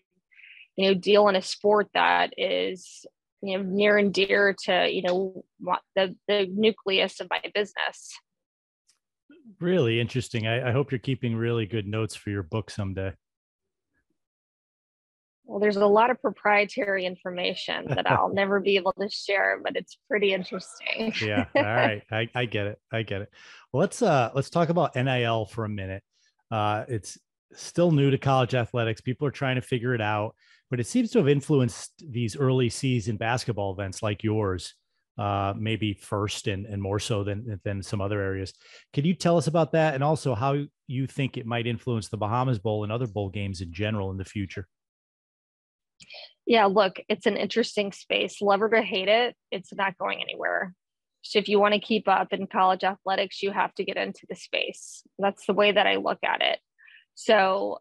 you 0.77 0.87
know 0.87 0.95
deal 0.95 1.27
in 1.27 1.35
a 1.35 1.43
sport 1.43 1.89
that 1.95 2.33
is 2.37 3.05
you 3.43 3.59
know 3.59 3.65
near 3.65 3.99
and 3.99 4.15
dear 4.15 4.55
to 4.65 4.89
you 4.91 5.03
know 5.03 5.45
the 5.97 6.17
the 6.29 6.47
nucleus 6.51 7.21
of 7.21 7.29
my 7.29 7.41
business. 7.55 8.13
Really 9.61 10.01
interesting. 10.01 10.47
I, 10.47 10.69
I, 10.69 10.73
hope 10.73 10.93
you're 10.93 10.99
keeping 11.01 11.35
really 11.35 11.67
good 11.67 11.87
notes 11.87 12.15
for 12.15 12.31
your 12.31 12.45
book 12.45 12.71
someday. 12.71 13.13
Well 15.45 15.59
there's 15.59 15.77
a 15.77 15.87
lot 15.87 16.11
of 16.11 16.23
proprietary 16.23 17.05
information 17.05 17.87
that 17.89 18.09
i'll 18.09 18.29
never 18.33 18.61
be 18.61 18.77
able 18.77 18.93
to 18.93 19.09
share 19.11 19.61
but 19.63 19.77
it's 19.77 19.99
pretty 20.09 20.33
interesting. 20.33 21.13
Yeah 21.21 21.47
all 21.57 21.63
right. 21.63 22.03
I, 22.11 22.29
I 22.35 22.45
get 22.45 22.67
it. 22.67 22.79
I 22.93 23.03
get 23.03 23.23
it. 23.23 23.31
Well 23.73 23.81
let's 23.81 24.01
uh 24.01 24.31
let's 24.35 24.51
talk 24.51 24.69
about 24.69 24.95
nil 24.95 25.47
for 25.47 25.65
a 25.65 25.69
minute. 25.69 26.05
Uh 26.51 26.85
it's 26.89 27.19
still 27.55 27.91
new 27.91 28.11
to 28.11 28.19
college 28.19 28.55
athletics. 28.55 29.01
People 29.01 29.27
are 29.27 29.33
trying 29.33 29.57
to 29.57 29.63
figure 29.63 29.95
it 29.95 30.01
out 30.01 30.37
but 30.73 30.81
it 30.81 30.87
seems 30.87 31.11
to 31.11 31.19
have 31.19 31.29
influenced 31.29 31.93
these 32.11 32.35
early 32.35 32.71
season 32.71 33.19
basketball 33.19 33.75
events 33.75 34.03
like 34.03 34.25
yours, 34.25 34.73
uh, 35.19 35.53
maybe 35.55 35.93
first 35.93 36.47
and, 36.49 36.65
and 36.65 36.81
more 36.81 36.99
so 36.99 37.23
than, 37.23 37.61
than 37.63 37.83
some 37.83 38.01
other 38.01 38.23
areas. 38.23 38.55
Can 38.95 39.05
you 39.05 39.13
tell 39.13 39.37
us 39.37 39.49
about 39.49 39.73
that? 39.73 39.95
And 39.95 40.03
also 40.03 40.35
how 40.35 40.57
you 40.87 41.07
think 41.07 41.37
it 41.37 41.45
might 41.45 41.67
influence 41.67 42.09
the 42.09 42.17
Bahamas 42.17 42.59
Bowl 42.59 42.85
and 42.85 42.91
other 42.91 43.07
bowl 43.07 43.29
games 43.29 43.61
in 43.61 43.71
general 43.71 44.11
in 44.13 44.17
the 44.17 44.25
future? 44.25 44.67
Yeah, 46.47 46.65
look, 46.65 46.99
it's 47.07 47.27
an 47.27 47.37
interesting 47.37 47.93
space. 47.93 48.41
Love 48.41 48.63
or 48.63 48.71
hate 48.81 49.09
it, 49.09 49.37
it's 49.51 49.75
not 49.75 49.99
going 49.99 50.23
anywhere. 50.23 50.73
So 51.21 51.39
if 51.39 51.51
you 51.51 51.61
want 51.61 51.75
to 51.75 51.81
keep 51.81 52.09
up 52.09 52.33
in 52.33 52.47
college 52.47 52.83
athletics, 52.83 53.43
you 53.43 53.51
have 53.51 53.75
to 53.75 53.85
get 53.85 53.99
into 53.99 54.25
the 54.27 54.37
space. 54.37 55.03
That's 55.19 55.45
the 55.45 55.53
way 55.53 55.71
that 55.71 55.87
I 55.87 55.97
look 55.97 56.21
at 56.25 56.41
it. 56.41 56.61
So 57.15 57.81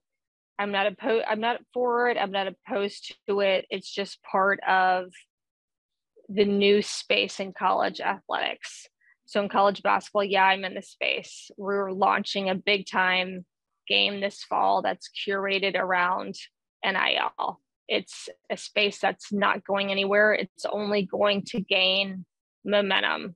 I'm 0.62 0.72
not 0.72 0.86
opposed. 0.86 1.26
I'm 1.28 1.40
not 1.40 1.60
for 1.74 2.10
it. 2.10 2.18
I'm 2.18 2.32
not 2.32 2.46
opposed 2.46 3.16
to 3.28 3.40
it. 3.40 3.66
It's 3.72 3.92
just 3.92 4.22
part 4.22 4.60
of 4.70 5.12
the 6.30 6.46
new 6.46 6.84
space 6.84 7.40
in 7.40 7.52
college 7.52 8.00
athletics. 8.00 8.88
So 9.26 9.42
in 9.42 9.50
college 9.50 9.82
basketball, 9.82 10.24
yeah, 10.24 10.44
I'm 10.46 10.64
in 10.64 10.76
the 10.76 10.84
space. 10.84 11.50
We're 11.58 11.92
launching 11.92 12.48
a 12.48 12.54
big 12.54 12.86
time 12.86 13.44
game 13.88 14.22
this 14.22 14.44
fall 14.44 14.84
that's 14.84 15.10
curated 15.28 15.76
around 15.76 16.36
NIL. 16.86 17.60
It's 17.88 18.30
a 18.52 18.56
space 18.56 19.00
that's 19.00 19.34
not 19.34 19.66
going 19.66 19.90
anywhere. 19.90 20.32
It's 20.36 20.66
only 20.72 21.08
going 21.08 21.42
to 21.48 21.62
gain 21.62 22.24
momentum. 22.64 23.36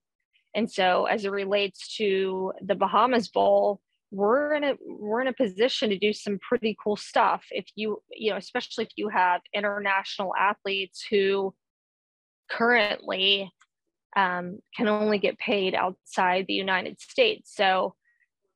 And 0.53 0.71
so 0.71 1.05
as 1.05 1.25
it 1.25 1.31
relates 1.31 1.95
to 1.97 2.53
the 2.61 2.75
Bahamas 2.75 3.29
Bowl, 3.29 3.81
we're 4.11 4.53
in 4.53 4.63
a 4.63 4.75
we're 4.85 5.21
in 5.21 5.27
a 5.27 5.33
position 5.33 5.89
to 5.89 5.97
do 5.97 6.13
some 6.13 6.39
pretty 6.39 6.75
cool 6.81 6.95
stuff 6.95 7.43
if 7.51 7.65
you 7.75 8.01
you 8.11 8.31
know 8.31 8.37
especially 8.37 8.83
if 8.83 8.91
you 8.95 9.09
have 9.09 9.41
international 9.53 10.33
athletes 10.39 11.05
who 11.09 11.53
currently 12.49 13.51
um, 14.15 14.59
can 14.75 14.87
only 14.87 15.17
get 15.17 15.37
paid 15.37 15.75
outside 15.75 16.45
the 16.47 16.53
united 16.53 16.99
states. 17.01 17.53
So 17.55 17.95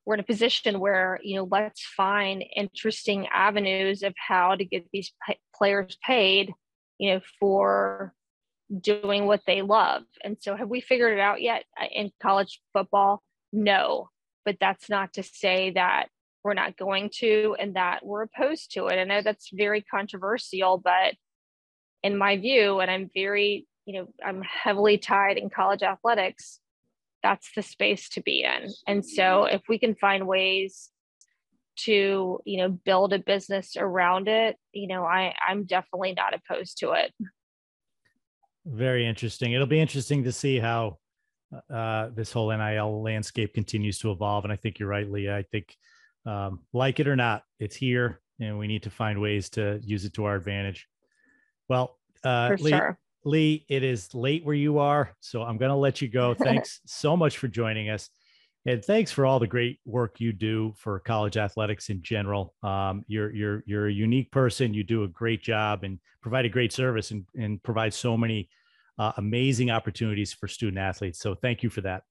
we're 0.06 0.14
in 0.14 0.20
a 0.20 0.24
position 0.24 0.80
where 0.80 1.18
you 1.22 1.36
know 1.36 1.48
let's 1.50 1.84
find 1.84 2.44
interesting 2.56 3.26
avenues 3.26 4.02
of 4.02 4.14
how 4.16 4.54
to 4.54 4.64
get 4.64 4.86
these 4.92 5.12
players 5.54 5.98
paid 6.06 6.52
you 6.98 7.14
know 7.14 7.20
for 7.38 8.14
doing 8.80 9.26
what 9.26 9.42
they 9.46 9.62
love. 9.62 10.02
And 10.22 10.36
so 10.40 10.56
have 10.56 10.68
we 10.68 10.80
figured 10.80 11.12
it 11.12 11.20
out 11.20 11.42
yet 11.42 11.64
uh, 11.80 11.86
in 11.90 12.12
college 12.22 12.60
football? 12.72 13.20
No 13.52 14.08
but 14.44 14.56
that's 14.60 14.88
not 14.88 15.14
to 15.14 15.22
say 15.22 15.72
that 15.72 16.06
we're 16.42 16.54
not 16.54 16.76
going 16.76 17.10
to 17.18 17.56
and 17.58 17.76
that 17.76 18.04
we're 18.04 18.22
opposed 18.22 18.72
to 18.72 18.86
it. 18.86 18.98
I 18.98 19.04
know 19.04 19.22
that's 19.22 19.50
very 19.52 19.82
controversial, 19.82 20.78
but 20.78 21.14
in 22.02 22.16
my 22.16 22.38
view, 22.38 22.80
and 22.80 22.90
I'm 22.90 23.10
very, 23.12 23.66
you 23.84 24.00
know, 24.00 24.08
I'm 24.24 24.42
heavily 24.42 24.96
tied 24.96 25.36
in 25.36 25.50
college 25.50 25.82
athletics, 25.82 26.60
that's 27.22 27.50
the 27.54 27.62
space 27.62 28.08
to 28.10 28.22
be 28.22 28.42
in. 28.42 28.70
And 28.86 29.04
so 29.04 29.44
if 29.44 29.60
we 29.68 29.78
can 29.78 29.94
find 29.94 30.26
ways 30.26 30.90
to, 31.80 32.40
you 32.44 32.56
know, 32.58 32.68
build 32.70 33.12
a 33.12 33.18
business 33.18 33.76
around 33.76 34.28
it, 34.28 34.56
you 34.72 34.86
know, 34.86 35.04
I, 35.04 35.34
I'm 35.46 35.64
definitely 35.64 36.14
not 36.14 36.34
opposed 36.34 36.78
to 36.78 36.92
it. 36.92 37.12
Very 38.64 39.06
interesting. 39.06 39.52
It'll 39.52 39.66
be 39.66 39.80
interesting 39.80 40.24
to 40.24 40.32
see 40.32 40.58
how 40.58 40.98
uh, 41.72 42.08
this 42.14 42.32
whole 42.32 42.50
NIL 42.50 43.02
landscape 43.02 43.54
continues 43.54 43.98
to 44.00 44.10
evolve. 44.10 44.44
And 44.44 44.52
I 44.52 44.56
think 44.56 44.78
you're 44.78 44.88
right, 44.88 45.10
Leah. 45.10 45.36
I 45.36 45.42
think, 45.42 45.76
um, 46.26 46.60
like 46.72 47.00
it 47.00 47.08
or 47.08 47.16
not, 47.16 47.44
it's 47.58 47.76
here, 47.76 48.20
and 48.38 48.58
we 48.58 48.66
need 48.66 48.82
to 48.84 48.90
find 48.90 49.20
ways 49.20 49.48
to 49.50 49.80
use 49.82 50.04
it 50.04 50.14
to 50.14 50.24
our 50.24 50.36
advantage. 50.36 50.86
Well, 51.68 51.98
uh, 52.24 52.56
Lea, 52.58 52.70
sure. 52.70 52.98
Lea, 53.24 53.64
it 53.68 53.82
is 53.82 54.14
late 54.14 54.44
where 54.44 54.54
you 54.54 54.78
are, 54.78 55.14
so 55.20 55.42
I'm 55.42 55.56
going 55.56 55.70
to 55.70 55.76
let 55.76 56.00
you 56.00 56.08
go. 56.08 56.34
Thanks 56.38 56.80
so 56.86 57.16
much 57.16 57.38
for 57.38 57.48
joining 57.48 57.90
us. 57.90 58.10
And 58.66 58.84
thanks 58.84 59.10
for 59.10 59.24
all 59.24 59.38
the 59.38 59.46
great 59.46 59.80
work 59.86 60.20
you 60.20 60.34
do 60.34 60.74
for 60.76 61.00
college 61.00 61.38
athletics 61.38 61.88
in 61.88 62.02
general. 62.02 62.54
Um, 62.62 63.06
you're 63.08 63.34
you're 63.34 63.64
you're 63.64 63.88
a 63.88 63.92
unique 63.92 64.30
person. 64.30 64.74
You 64.74 64.84
do 64.84 65.04
a 65.04 65.08
great 65.08 65.42
job 65.42 65.82
and 65.82 65.98
provide 66.20 66.44
a 66.44 66.50
great 66.50 66.70
service 66.70 67.10
and, 67.10 67.24
and 67.34 67.62
provide 67.62 67.94
so 67.94 68.18
many 68.18 68.50
uh, 69.00 69.12
amazing 69.16 69.70
opportunities 69.70 70.30
for 70.30 70.46
student 70.46 70.76
athletes. 70.76 71.18
So 71.18 71.34
thank 71.34 71.62
you 71.62 71.70
for 71.70 71.80
that. 71.80 72.02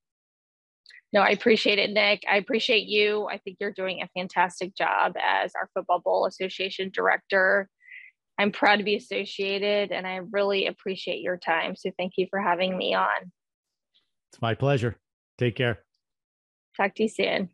No, 1.13 1.21
I 1.21 1.30
appreciate 1.30 1.78
it, 1.78 1.91
Nick. 1.91 2.23
I 2.28 2.38
appreciate 2.38 2.88
you. 2.88 3.28
I 3.32 3.38
think 3.38 3.58
you're 3.60 3.71
doing 3.71 4.02
a 4.02 4.10
fantastic 4.19 4.75
job 4.75 5.13
as 5.21 5.54
our 5.56 5.69
Football 5.75 5.99
Bowl 5.99 6.25
Association 6.25 6.89
director. 6.91 7.69
I'm 8.39 8.52
proud 8.52 8.78
to 8.78 8.84
be 8.84 8.95
associated 8.95 9.91
and 9.91 10.08
I 10.08 10.21
really 10.32 10.65
appreciate 10.65 11.21
your 11.21 11.38
time. 11.38 11.75
So 11.75 11.91
thank 11.97 12.13
you 12.17 12.25
for 12.30 12.41
having 12.41 12.75
me 12.75 12.95
on. 12.95 13.32
It's 14.32 14.41
my 14.41 14.56
pleasure. 14.56 14.97
Take 15.38 15.56
care. 15.56 15.80
Talk 16.75 16.95
to 16.95 17.04
you 17.04 17.10
soon. 17.10 17.49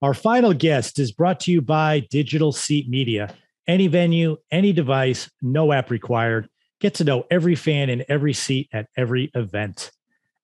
Our 0.00 0.14
final 0.14 0.54
guest 0.54 0.98
is 0.98 1.12
brought 1.12 1.40
to 1.40 1.52
you 1.52 1.60
by 1.60 2.06
Digital 2.10 2.52
Seat 2.52 2.88
Media. 2.88 3.34
Any 3.68 3.86
venue, 3.86 4.38
any 4.50 4.72
device, 4.72 5.30
no 5.42 5.72
app 5.72 5.90
required. 5.90 6.48
Get 6.82 6.94
to 6.94 7.04
know 7.04 7.24
every 7.30 7.54
fan 7.54 7.90
in 7.90 8.04
every 8.08 8.32
seat 8.32 8.68
at 8.72 8.88
every 8.96 9.30
event. 9.36 9.92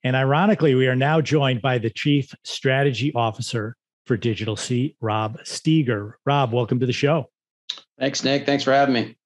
And 0.05 0.15
ironically, 0.15 0.77
we 0.77 0.87
are 0.87 0.95
now 0.95 1.21
joined 1.21 1.61
by 1.61 1.79
the 1.79 1.91
Chief 1.91 2.33
Strategy 2.45 3.13
Officer 3.13 3.75
for 4.07 4.17
Digital 4.17 4.55
Seat, 4.55 4.95
Rob 5.01 5.41
Steeger. 5.41 6.13
Rob, 6.25 6.53
welcome 6.53 6.79
to 6.79 6.87
the 6.87 6.93
show. 6.93 7.29
Thanks, 7.99 8.23
Nick. 8.23 8.47
Thanks 8.47 8.63
for 8.63 8.73
having 8.73 8.95
me. 8.95 9.17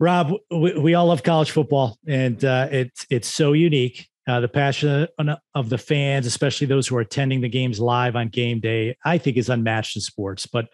Rob, 0.00 0.32
we, 0.50 0.72
we 0.78 0.94
all 0.94 1.04
love 1.04 1.22
college 1.22 1.50
football, 1.50 1.98
and 2.08 2.42
uh, 2.42 2.68
it's 2.70 3.06
it's 3.10 3.28
so 3.28 3.52
unique. 3.52 4.08
Uh, 4.26 4.40
the 4.40 4.48
passion 4.48 5.06
of 5.54 5.68
the 5.68 5.76
fans, 5.76 6.24
especially 6.24 6.66
those 6.66 6.88
who 6.88 6.96
are 6.96 7.02
attending 7.02 7.42
the 7.42 7.48
games 7.50 7.78
live 7.78 8.16
on 8.16 8.30
game 8.30 8.58
day, 8.58 8.96
I 9.04 9.18
think 9.18 9.36
is 9.36 9.50
unmatched 9.50 9.96
in 9.96 10.00
sports. 10.00 10.46
But 10.46 10.70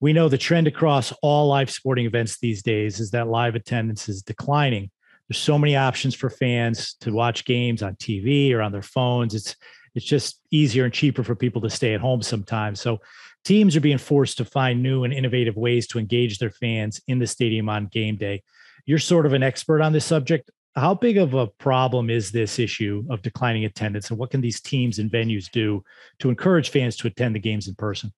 we 0.00 0.12
know 0.12 0.28
the 0.28 0.38
trend 0.38 0.66
across 0.66 1.12
all 1.22 1.48
live 1.48 1.70
sporting 1.70 2.06
events 2.06 2.38
these 2.38 2.62
days 2.62 3.00
is 3.00 3.10
that 3.10 3.28
live 3.28 3.54
attendance 3.54 4.08
is 4.08 4.22
declining. 4.22 4.90
There's 5.28 5.38
so 5.38 5.58
many 5.58 5.76
options 5.76 6.14
for 6.14 6.30
fans 6.30 6.94
to 7.02 7.12
watch 7.12 7.44
games 7.44 7.82
on 7.82 7.94
TV 7.96 8.52
or 8.52 8.62
on 8.62 8.72
their 8.72 8.82
phones. 8.82 9.34
It's 9.34 9.54
it's 9.94 10.06
just 10.06 10.40
easier 10.50 10.84
and 10.84 10.94
cheaper 10.94 11.24
for 11.24 11.34
people 11.34 11.60
to 11.62 11.70
stay 11.70 11.94
at 11.94 12.00
home 12.00 12.22
sometimes. 12.22 12.80
So 12.80 13.00
teams 13.44 13.74
are 13.76 13.80
being 13.80 13.98
forced 13.98 14.38
to 14.38 14.44
find 14.44 14.82
new 14.82 15.02
and 15.02 15.12
innovative 15.12 15.56
ways 15.56 15.88
to 15.88 15.98
engage 15.98 16.38
their 16.38 16.50
fans 16.50 17.00
in 17.08 17.18
the 17.18 17.26
stadium 17.26 17.68
on 17.68 17.86
game 17.86 18.16
day. 18.16 18.42
You're 18.86 19.00
sort 19.00 19.26
of 19.26 19.32
an 19.32 19.42
expert 19.42 19.82
on 19.82 19.92
this 19.92 20.04
subject. 20.04 20.50
how 20.76 20.94
big 20.94 21.18
of 21.18 21.34
a 21.34 21.48
problem 21.48 22.08
is 22.08 22.30
this 22.30 22.60
issue 22.60 23.04
of 23.10 23.22
declining 23.22 23.64
attendance, 23.64 24.10
and 24.10 24.18
what 24.18 24.30
can 24.30 24.40
these 24.40 24.60
teams 24.60 25.00
and 25.00 25.10
venues 25.10 25.50
do 25.50 25.82
to 26.20 26.28
encourage 26.28 26.70
fans 26.70 26.96
to 26.96 27.08
attend 27.08 27.34
the 27.34 27.40
games 27.40 27.66
in 27.66 27.74
person? 27.74 28.12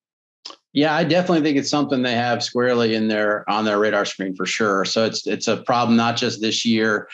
Yeah, 0.75 0.95
I 0.95 1.05
definitely 1.05 1.43
think 1.43 1.59
it's 1.59 1.69
something 1.71 2.03
they 2.03 2.15
have 2.15 2.43
squarely 2.43 2.95
in 2.95 3.09
their 3.09 3.49
on 3.49 3.65
their 3.65 3.79
radar 3.79 4.07
screen 4.07 4.35
for 4.35 4.47
sure. 4.47 4.85
So 4.87 5.05
it's 5.05 5.27
it's 5.27 5.49
a 5.49 5.59
problem 5.59 5.97
not 5.97 6.17
just 6.17 6.41
this 6.41 6.65
year, 6.65 7.09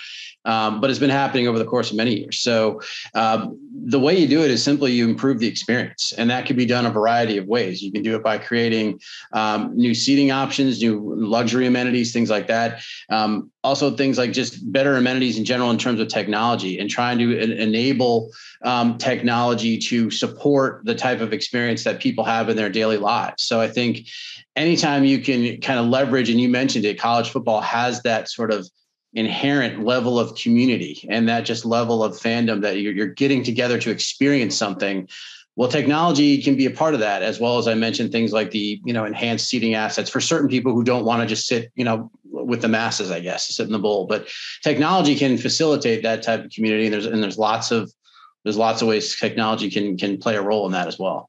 um, 0.49 0.81
but 0.81 0.89
it's 0.91 0.99
been 0.99 1.11
happening 1.23 1.47
over 1.47 1.59
the 1.59 1.65
course 1.65 1.91
of 1.91 1.97
many 1.97 2.15
years. 2.21 2.39
So 2.41 2.81
um, 3.15 3.59
the 3.95 4.01
way 4.01 4.19
you 4.19 4.27
do 4.27 4.43
it 4.43 4.51
is 4.51 4.63
simply 4.63 4.93
you 4.93 5.05
improve 5.07 5.39
the 5.39 5.47
experience, 5.47 6.13
and 6.19 6.31
that 6.31 6.47
can 6.47 6.57
be 6.57 6.67
done 6.67 6.87
a 6.87 6.91
variety 6.91 7.37
of 7.37 7.47
ways. 7.47 7.83
You 7.83 7.93
can 7.93 8.03
do 8.03 8.17
it 8.17 8.23
by 8.23 8.39
creating 8.39 9.01
um, 9.33 9.77
new 9.77 9.95
seating 9.95 10.31
options, 10.31 10.81
new 10.81 11.15
luxury 11.15 11.67
amenities, 11.67 12.13
things 12.13 12.31
like 12.31 12.47
that. 12.49 12.81
Um, 13.11 13.51
also, 13.63 13.95
things 13.95 14.17
like 14.17 14.33
just 14.33 14.73
better 14.73 14.97
amenities 14.97 15.37
in 15.37 15.45
general 15.45 15.71
in 15.71 15.79
terms 15.79 16.01
of 16.01 16.09
technology, 16.09 16.79
and 16.81 16.89
trying 16.89 17.19
to 17.19 17.39
enable 17.39 18.31
um, 18.63 18.97
technology 18.97 19.79
to 19.79 20.11
support 20.11 20.85
the 20.85 20.95
type 20.95 21.21
of 21.21 21.33
experience 21.33 21.85
that 21.85 22.01
people 22.01 22.25
have 22.25 22.49
in 22.49 22.57
their 22.57 22.71
daily 22.71 22.97
lives. 22.97 23.43
So 23.45 23.61
I 23.61 23.69
think 23.69 24.09
anytime 24.57 25.05
you 25.05 25.19
can 25.19 25.61
kind 25.61 25.79
of 25.79 25.87
leverage, 25.87 26.31
and 26.31 26.41
you 26.41 26.49
mentioned 26.49 26.85
it, 26.87 26.99
college 26.99 27.29
football 27.29 27.61
has 27.61 28.03
that 28.03 28.31
sort 28.31 28.51
of 28.51 28.67
inherent 29.14 29.85
level 29.85 30.18
of 30.18 30.35
community 30.35 31.07
and 31.09 31.29
that 31.29 31.40
just 31.40 31.64
level 31.64 32.05
of 32.05 32.12
fandom 32.12 32.61
that 32.62 32.79
you're, 32.81 32.92
you're 32.92 33.07
getting 33.07 33.42
together 33.42 33.79
to 33.79 33.90
experience 33.90 34.57
something. 34.57 35.09
Well 35.57 35.68
technology 35.68 36.40
can 36.42 36.57
be 36.57 36.66
a 36.66 36.71
part 36.71 36.94
of 36.94 37.01
that 37.01 37.23
as 37.23 37.40
well 37.40 37.59
as 37.59 37.66
i 37.66 37.75
mentioned 37.75 38.12
things 38.12 38.33
like 38.33 38.53
the 38.53 38.81
you 38.85 38.92
know 38.92 39.05
enhanced 39.05 39.49
seating 39.49 39.75
assets 39.75 40.09
for 40.09 40.21
certain 40.21 40.49
people 40.49 40.73
who 40.73 40.85
don't 40.85 41.05
want 41.05 41.21
to 41.21 41.27
just 41.27 41.49
sit 41.49 41.73
you 41.75 41.85
know 41.85 42.11
with 42.31 42.62
the 42.62 42.68
masses 42.68 43.11
i 43.11 43.18
guess 43.18 43.49
sit 43.57 43.66
in 43.66 43.73
the 43.73 43.79
bowl. 43.79 44.07
But 44.07 44.29
technology 44.62 45.16
can 45.16 45.37
facilitate 45.37 46.05
that 46.05 46.23
type 46.23 46.44
of 46.44 46.53
community 46.53 46.85
and 46.85 46.94
there's 46.94 47.07
and 47.07 47.21
there's 47.21 47.38
lots 47.38 47.73
of 47.73 47.92
there's 48.44 48.57
lots 48.57 48.83
of 48.83 48.88
ways 48.88 49.18
technology 49.18 49.68
can 49.68 49.97
can 49.97 50.18
play 50.18 50.37
a 50.37 50.42
role 50.42 50.64
in 50.66 50.73
that 50.73 50.87
as 50.87 50.99
well. 50.99 51.29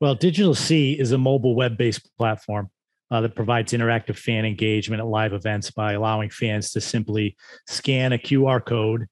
Well, 0.00 0.14
Digital 0.14 0.54
Seat 0.54 1.00
is 1.00 1.12
a 1.12 1.18
mobile 1.18 1.56
web-based 1.56 2.16
platform 2.16 2.70
uh, 3.10 3.20
that 3.20 3.34
provides 3.34 3.72
interactive 3.72 4.16
fan 4.16 4.44
engagement 4.44 5.00
at 5.00 5.06
live 5.06 5.32
events 5.32 5.70
by 5.70 5.92
allowing 5.92 6.30
fans 6.30 6.70
to 6.72 6.80
simply 6.80 7.36
scan 7.66 8.12
a 8.12 8.18
QR 8.18 8.64
code 8.64 9.06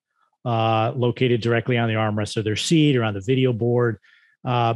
uh, 0.44 0.92
located 0.94 1.40
directly 1.40 1.76
on 1.76 1.88
the 1.88 1.94
armrest 1.94 2.36
of 2.36 2.44
their 2.44 2.56
seat 2.56 2.96
or 2.96 3.04
on 3.04 3.14
the 3.14 3.20
video 3.20 3.52
board. 3.52 3.98
Uh, 4.44 4.74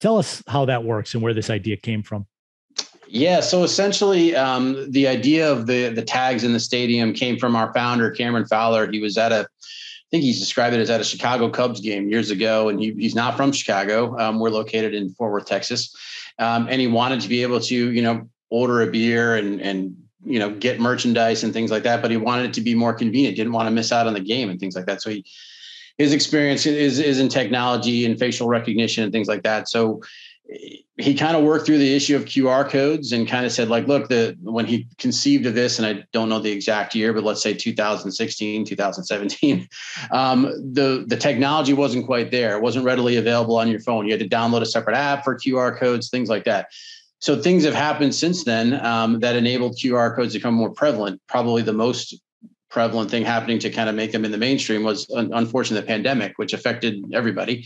tell 0.00 0.18
us 0.18 0.42
how 0.48 0.64
that 0.64 0.84
works 0.84 1.14
and 1.14 1.22
where 1.22 1.34
this 1.34 1.50
idea 1.50 1.76
came 1.76 2.02
from. 2.02 2.26
Yeah, 3.06 3.40
so 3.40 3.62
essentially, 3.62 4.34
um, 4.34 4.90
the 4.90 5.06
idea 5.06 5.52
of 5.52 5.66
the 5.66 5.90
the 5.90 6.00
tags 6.00 6.44
in 6.44 6.54
the 6.54 6.60
stadium 6.60 7.12
came 7.12 7.38
from 7.38 7.54
our 7.54 7.72
founder 7.74 8.10
Cameron 8.10 8.46
Fowler. 8.46 8.90
He 8.90 9.00
was 9.00 9.18
at 9.18 9.32
a 9.32 9.46
I 10.12 10.16
think 10.16 10.24
he's 10.24 10.40
described 10.40 10.74
it 10.74 10.80
as 10.80 10.90
at 10.90 11.00
a 11.00 11.04
Chicago 11.04 11.50
Cubs 11.50 11.80
game 11.80 12.08
years 12.08 12.30
ago, 12.30 12.68
and 12.68 12.80
he, 12.80 12.92
he's 12.98 13.14
not 13.14 13.36
from 13.36 13.52
Chicago. 13.52 14.18
Um, 14.18 14.40
we're 14.40 14.50
located 14.50 14.92
in 14.94 15.10
Fort 15.10 15.32
Worth, 15.32 15.46
Texas, 15.46 15.94
um, 16.38 16.68
and 16.70 16.80
he 16.80 16.86
wanted 16.86 17.20
to 17.22 17.28
be 17.28 17.42
able 17.42 17.60
to, 17.60 17.74
you 17.74 18.02
know, 18.02 18.28
order 18.52 18.82
a 18.82 18.86
beer 18.86 19.34
and 19.36 19.60
and 19.60 19.96
you 20.24 20.38
know 20.38 20.50
get 20.50 20.78
merchandise 20.78 21.42
and 21.42 21.52
things 21.52 21.70
like 21.70 21.82
that. 21.84 22.02
But 22.02 22.10
he 22.10 22.16
wanted 22.16 22.46
it 22.46 22.54
to 22.54 22.60
be 22.60 22.74
more 22.74 22.92
convenient. 22.92 23.36
Didn't 23.36 23.52
want 23.52 23.66
to 23.66 23.70
miss 23.70 23.90
out 23.90 24.06
on 24.06 24.14
the 24.14 24.20
game 24.20 24.50
and 24.50 24.60
things 24.60 24.76
like 24.76 24.86
that. 24.86 25.02
So 25.02 25.10
he 25.10 25.24
his 25.98 26.12
experience 26.12 26.66
is 26.66 26.98
is 26.98 27.18
in 27.18 27.28
technology 27.28 28.04
and 28.04 28.18
facial 28.18 28.48
recognition 28.48 29.04
and 29.04 29.12
things 29.12 29.28
like 29.28 29.42
that. 29.42 29.68
So 29.68 30.02
he 30.98 31.14
kind 31.14 31.34
of 31.34 31.42
worked 31.42 31.64
through 31.64 31.78
the 31.78 31.94
issue 31.94 32.14
of 32.14 32.26
QR 32.26 32.68
codes 32.68 33.12
and 33.12 33.26
kind 33.26 33.46
of 33.46 33.52
said 33.52 33.68
like, 33.68 33.86
look, 33.86 34.08
the 34.08 34.36
when 34.42 34.66
he 34.66 34.86
conceived 34.98 35.46
of 35.46 35.54
this, 35.54 35.78
and 35.78 35.86
I 35.86 36.04
don't 36.12 36.28
know 36.28 36.38
the 36.38 36.52
exact 36.52 36.94
year, 36.94 37.14
but 37.14 37.24
let's 37.24 37.42
say 37.42 37.54
2016, 37.54 38.66
2017, 38.66 39.68
um, 40.10 40.42
the 40.74 41.04
the 41.06 41.16
technology 41.16 41.72
wasn't 41.72 42.04
quite 42.04 42.30
there. 42.30 42.56
It 42.56 42.62
wasn't 42.62 42.84
readily 42.84 43.16
available 43.16 43.56
on 43.56 43.68
your 43.68 43.80
phone. 43.80 44.04
You 44.06 44.12
had 44.12 44.20
to 44.20 44.28
download 44.28 44.60
a 44.60 44.66
separate 44.66 44.96
app 44.96 45.24
for 45.24 45.38
QR 45.38 45.78
codes, 45.78 46.10
things 46.10 46.28
like 46.28 46.44
that. 46.44 46.68
So 47.22 47.40
things 47.40 47.64
have 47.64 47.74
happened 47.74 48.16
since 48.16 48.42
then 48.42 48.84
um, 48.84 49.20
that 49.20 49.36
enabled 49.36 49.76
QR 49.76 50.14
codes 50.14 50.32
to 50.32 50.40
become 50.40 50.54
more 50.54 50.70
prevalent. 50.70 51.20
Probably 51.28 51.62
the 51.62 51.72
most 51.72 52.20
prevalent 52.68 53.12
thing 53.12 53.24
happening 53.24 53.60
to 53.60 53.70
kind 53.70 53.88
of 53.88 53.94
make 53.94 54.10
them 54.10 54.24
in 54.24 54.32
the 54.32 54.38
mainstream 54.38 54.82
was 54.82 55.06
unfortunately 55.08 55.80
the 55.82 55.86
pandemic, 55.86 56.32
which 56.36 56.52
affected 56.52 57.04
everybody. 57.12 57.64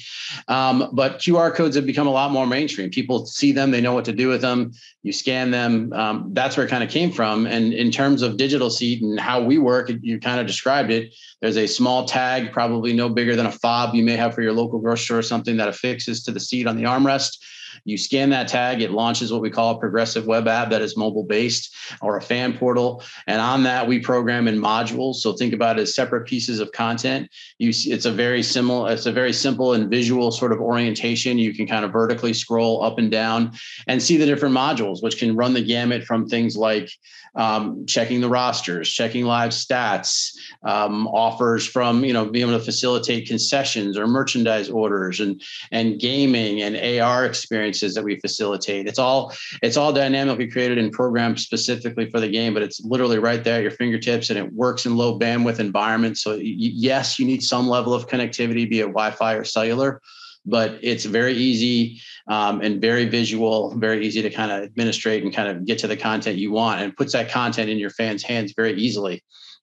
Um, 0.48 0.90
but 0.92 1.20
QR 1.20 1.54
codes 1.54 1.74
have 1.74 1.86
become 1.86 2.06
a 2.06 2.10
lot 2.10 2.32
more 2.32 2.46
mainstream. 2.46 2.90
People 2.90 3.24
see 3.24 3.50
them, 3.50 3.70
they 3.70 3.80
know 3.80 3.94
what 3.94 4.04
to 4.06 4.12
do 4.12 4.28
with 4.28 4.42
them. 4.42 4.72
You 5.02 5.12
scan 5.12 5.52
them. 5.52 5.90
Um, 5.94 6.34
that's 6.34 6.58
where 6.58 6.66
it 6.66 6.68
kind 6.68 6.84
of 6.84 6.90
came 6.90 7.10
from. 7.10 7.46
And 7.46 7.72
in 7.72 7.90
terms 7.90 8.20
of 8.20 8.36
digital 8.36 8.68
seat 8.68 9.00
and 9.00 9.18
how 9.18 9.42
we 9.42 9.56
work, 9.56 9.90
you 10.02 10.20
kind 10.20 10.38
of 10.38 10.46
described 10.46 10.90
it. 10.90 11.14
There's 11.40 11.56
a 11.56 11.66
small 11.66 12.04
tag, 12.04 12.52
probably 12.52 12.92
no 12.92 13.08
bigger 13.08 13.34
than 13.36 13.46
a 13.46 13.52
fob 13.52 13.94
you 13.94 14.02
may 14.02 14.16
have 14.16 14.34
for 14.34 14.42
your 14.42 14.52
local 14.52 14.80
grocery 14.80 15.04
store 15.04 15.18
or 15.20 15.22
something 15.22 15.56
that 15.56 15.68
affixes 15.68 16.24
to 16.24 16.30
the 16.30 16.40
seat 16.40 16.66
on 16.66 16.76
the 16.76 16.82
armrest. 16.82 17.38
You 17.86 17.96
scan 17.96 18.30
that 18.30 18.48
tag, 18.48 18.82
it 18.82 18.90
launches 18.90 19.32
what 19.32 19.40
we 19.40 19.48
call 19.48 19.76
a 19.76 19.78
progressive 19.78 20.26
web 20.26 20.48
app 20.48 20.70
that 20.70 20.82
is 20.82 20.96
mobile 20.96 21.22
based 21.22 21.74
or 22.02 22.16
a 22.16 22.20
fan 22.20 22.58
portal. 22.58 23.02
And 23.26 23.40
on 23.40 23.62
that, 23.62 23.86
we 23.86 24.00
program 24.00 24.48
in 24.48 24.58
modules. 24.58 25.16
So 25.16 25.32
think 25.32 25.54
about 25.54 25.78
it 25.78 25.82
as 25.82 25.94
separate 25.94 26.26
pieces 26.26 26.58
of 26.58 26.72
content. 26.72 27.30
You 27.58 27.70
it's 27.72 28.04
a 28.04 28.12
very 28.12 28.42
similar, 28.42 28.92
it's 28.92 29.06
a 29.06 29.12
very 29.12 29.32
simple 29.32 29.72
and 29.72 29.88
visual 29.88 30.32
sort 30.32 30.52
of 30.52 30.60
orientation. 30.60 31.38
You 31.38 31.54
can 31.54 31.66
kind 31.66 31.84
of 31.84 31.92
vertically 31.92 32.34
scroll 32.34 32.82
up 32.82 32.98
and 32.98 33.10
down 33.10 33.52
and 33.86 34.02
see 34.02 34.16
the 34.16 34.26
different 34.26 34.54
modules, 34.54 35.02
which 35.02 35.18
can 35.18 35.36
run 35.36 35.54
the 35.54 35.62
gamut 35.62 36.04
from 36.04 36.28
things 36.28 36.56
like 36.56 36.90
um, 37.36 37.84
checking 37.86 38.20
the 38.20 38.28
rosters, 38.28 38.90
checking 38.90 39.24
live 39.24 39.50
stats, 39.50 40.34
um, 40.62 41.06
offers 41.08 41.66
from 41.66 42.04
you 42.04 42.12
know 42.12 42.24
being 42.24 42.48
able 42.48 42.58
to 42.58 42.64
facilitate 42.64 43.28
concessions 43.28 43.98
or 43.98 44.06
merchandise 44.06 44.70
orders, 44.70 45.20
and 45.20 45.42
and 45.70 46.00
gaming 46.00 46.62
and 46.62 46.76
AR 46.76 47.24
experiences 47.26 47.94
that 47.94 48.02
we 48.04 48.18
facilitate. 48.18 48.86
It's 48.86 48.98
all 48.98 49.34
it's 49.62 49.76
all 49.76 49.92
dynamically 49.92 50.48
created 50.48 50.78
and 50.78 50.90
programmed 50.90 51.38
specifically 51.38 52.10
for 52.10 52.20
the 52.20 52.28
game, 52.28 52.54
but 52.54 52.62
it's 52.62 52.80
literally 52.80 53.18
right 53.18 53.44
there 53.44 53.56
at 53.56 53.62
your 53.62 53.70
fingertips, 53.70 54.30
and 54.30 54.38
it 54.38 54.52
works 54.52 54.86
in 54.86 54.96
low 54.96 55.18
bandwidth 55.18 55.60
environments. 55.60 56.22
So 56.22 56.32
y- 56.32 56.40
yes, 56.42 57.18
you 57.18 57.26
need 57.26 57.42
some 57.42 57.68
level 57.68 57.92
of 57.92 58.08
connectivity, 58.08 58.68
be 58.68 58.80
it 58.80 58.86
Wi-Fi 58.86 59.34
or 59.34 59.44
cellular 59.44 60.00
but 60.46 60.78
it's 60.80 61.04
very 61.04 61.34
easy 61.34 62.00
um, 62.28 62.60
and 62.60 62.80
very 62.80 63.06
visual, 63.06 63.76
very 63.76 64.06
easy 64.06 64.22
to 64.22 64.30
kind 64.30 64.52
of 64.52 64.62
administrate 64.62 65.24
and 65.24 65.34
kind 65.34 65.48
of 65.48 65.66
get 65.66 65.78
to 65.80 65.88
the 65.88 65.96
content 65.96 66.38
you 66.38 66.52
want 66.52 66.80
and 66.80 66.96
puts 66.96 67.12
that 67.12 67.30
content 67.30 67.68
in 67.68 67.78
your 67.78 67.90
fans' 67.90 68.22
hands 68.22 68.52
very 68.56 68.74
easily 68.74 69.22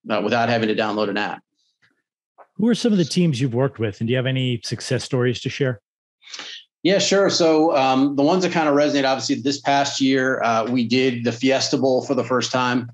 uh, 0.09 0.21
without 0.23 0.49
having 0.49 0.67
to 0.67 0.75
download 0.75 1.09
an 1.09 1.17
app. 1.17 1.41
Who 2.57 2.67
are 2.67 2.75
some 2.75 2.91
of 2.91 2.97
the 2.97 3.05
teams 3.05 3.41
you've 3.41 3.53
worked 3.55 3.79
with, 3.79 3.99
and 3.99 4.07
do 4.07 4.11
you 4.11 4.17
have 4.17 4.27
any 4.27 4.61
success 4.63 5.03
stories 5.03 5.41
to 5.41 5.49
share? 5.49 5.81
Yeah, 6.83 6.99
sure. 6.99 7.29
So 7.29 7.75
um, 7.75 8.15
the 8.15 8.23
ones 8.23 8.43
that 8.43 8.51
kind 8.51 8.67
of 8.67 8.75
resonate, 8.75 9.05
obviously, 9.05 9.35
this 9.35 9.61
past 9.61 10.01
year 10.01 10.41
uh, 10.43 10.69
we 10.69 10.85
did 10.85 11.23
the 11.23 11.31
Fiesta 11.31 11.77
Bowl 11.77 12.05
for 12.05 12.13
the 12.13 12.23
first 12.23 12.51
time, 12.51 12.91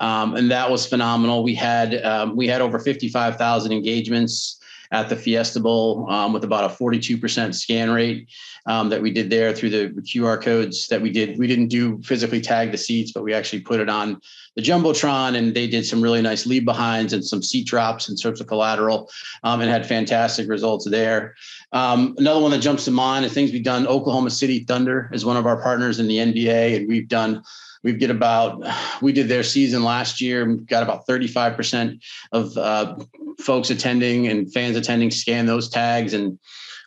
um, 0.00 0.34
and 0.34 0.50
that 0.50 0.70
was 0.70 0.86
phenomenal. 0.86 1.44
We 1.44 1.54
had 1.54 2.02
um, 2.02 2.34
we 2.34 2.48
had 2.48 2.62
over 2.62 2.78
fifty 2.78 3.08
five 3.08 3.36
thousand 3.36 3.72
engagements 3.72 4.58
at 4.92 5.08
the 5.08 5.16
Fiesta 5.16 5.60
Bowl 5.60 6.08
um, 6.10 6.32
with 6.32 6.44
about 6.44 6.70
a 6.70 6.74
42% 6.74 7.54
scan 7.54 7.90
rate 7.90 8.28
um, 8.66 8.88
that 8.88 9.02
we 9.02 9.10
did 9.10 9.30
there 9.30 9.52
through 9.52 9.70
the 9.70 9.88
QR 10.02 10.40
codes 10.40 10.88
that 10.88 11.00
we 11.00 11.10
did. 11.10 11.38
We 11.38 11.46
didn't 11.46 11.68
do 11.68 12.00
physically 12.02 12.40
tag 12.40 12.72
the 12.72 12.78
seats, 12.78 13.12
but 13.12 13.22
we 13.22 13.32
actually 13.32 13.60
put 13.60 13.80
it 13.80 13.88
on 13.88 14.20
the 14.56 14.62
Jumbotron 14.62 15.36
and 15.36 15.54
they 15.54 15.66
did 15.66 15.86
some 15.86 16.00
really 16.00 16.22
nice 16.22 16.46
leave 16.46 16.64
behinds 16.64 17.12
and 17.12 17.24
some 17.24 17.42
seat 17.42 17.66
drops 17.66 18.08
and 18.08 18.18
sorts 18.18 18.40
of 18.40 18.46
collateral 18.46 19.10
um, 19.44 19.60
and 19.60 19.70
had 19.70 19.86
fantastic 19.86 20.48
results 20.48 20.88
there. 20.88 21.36
Um, 21.72 22.14
another 22.18 22.40
one 22.40 22.50
that 22.52 22.60
jumps 22.60 22.84
to 22.86 22.90
mind 22.90 23.24
is 23.24 23.32
things 23.32 23.52
we've 23.52 23.62
done. 23.62 23.86
Oklahoma 23.86 24.30
City 24.30 24.60
Thunder 24.60 25.10
is 25.12 25.24
one 25.24 25.36
of 25.36 25.46
our 25.46 25.60
partners 25.60 25.98
in 25.98 26.08
the 26.08 26.16
NBA, 26.16 26.76
and 26.76 26.88
we've 26.88 27.08
done 27.08 27.42
we 27.86 27.92
get 27.92 28.10
about 28.10 28.66
we 29.00 29.12
did 29.12 29.28
their 29.28 29.44
season 29.44 29.84
last 29.84 30.20
year 30.20 30.44
got 30.44 30.82
about 30.82 31.06
35% 31.06 32.02
of 32.32 32.56
uh, 32.58 32.96
folks 33.38 33.70
attending 33.70 34.26
and 34.26 34.52
fans 34.52 34.76
attending 34.76 35.12
scan 35.12 35.46
those 35.46 35.68
tags 35.68 36.12
and 36.12 36.36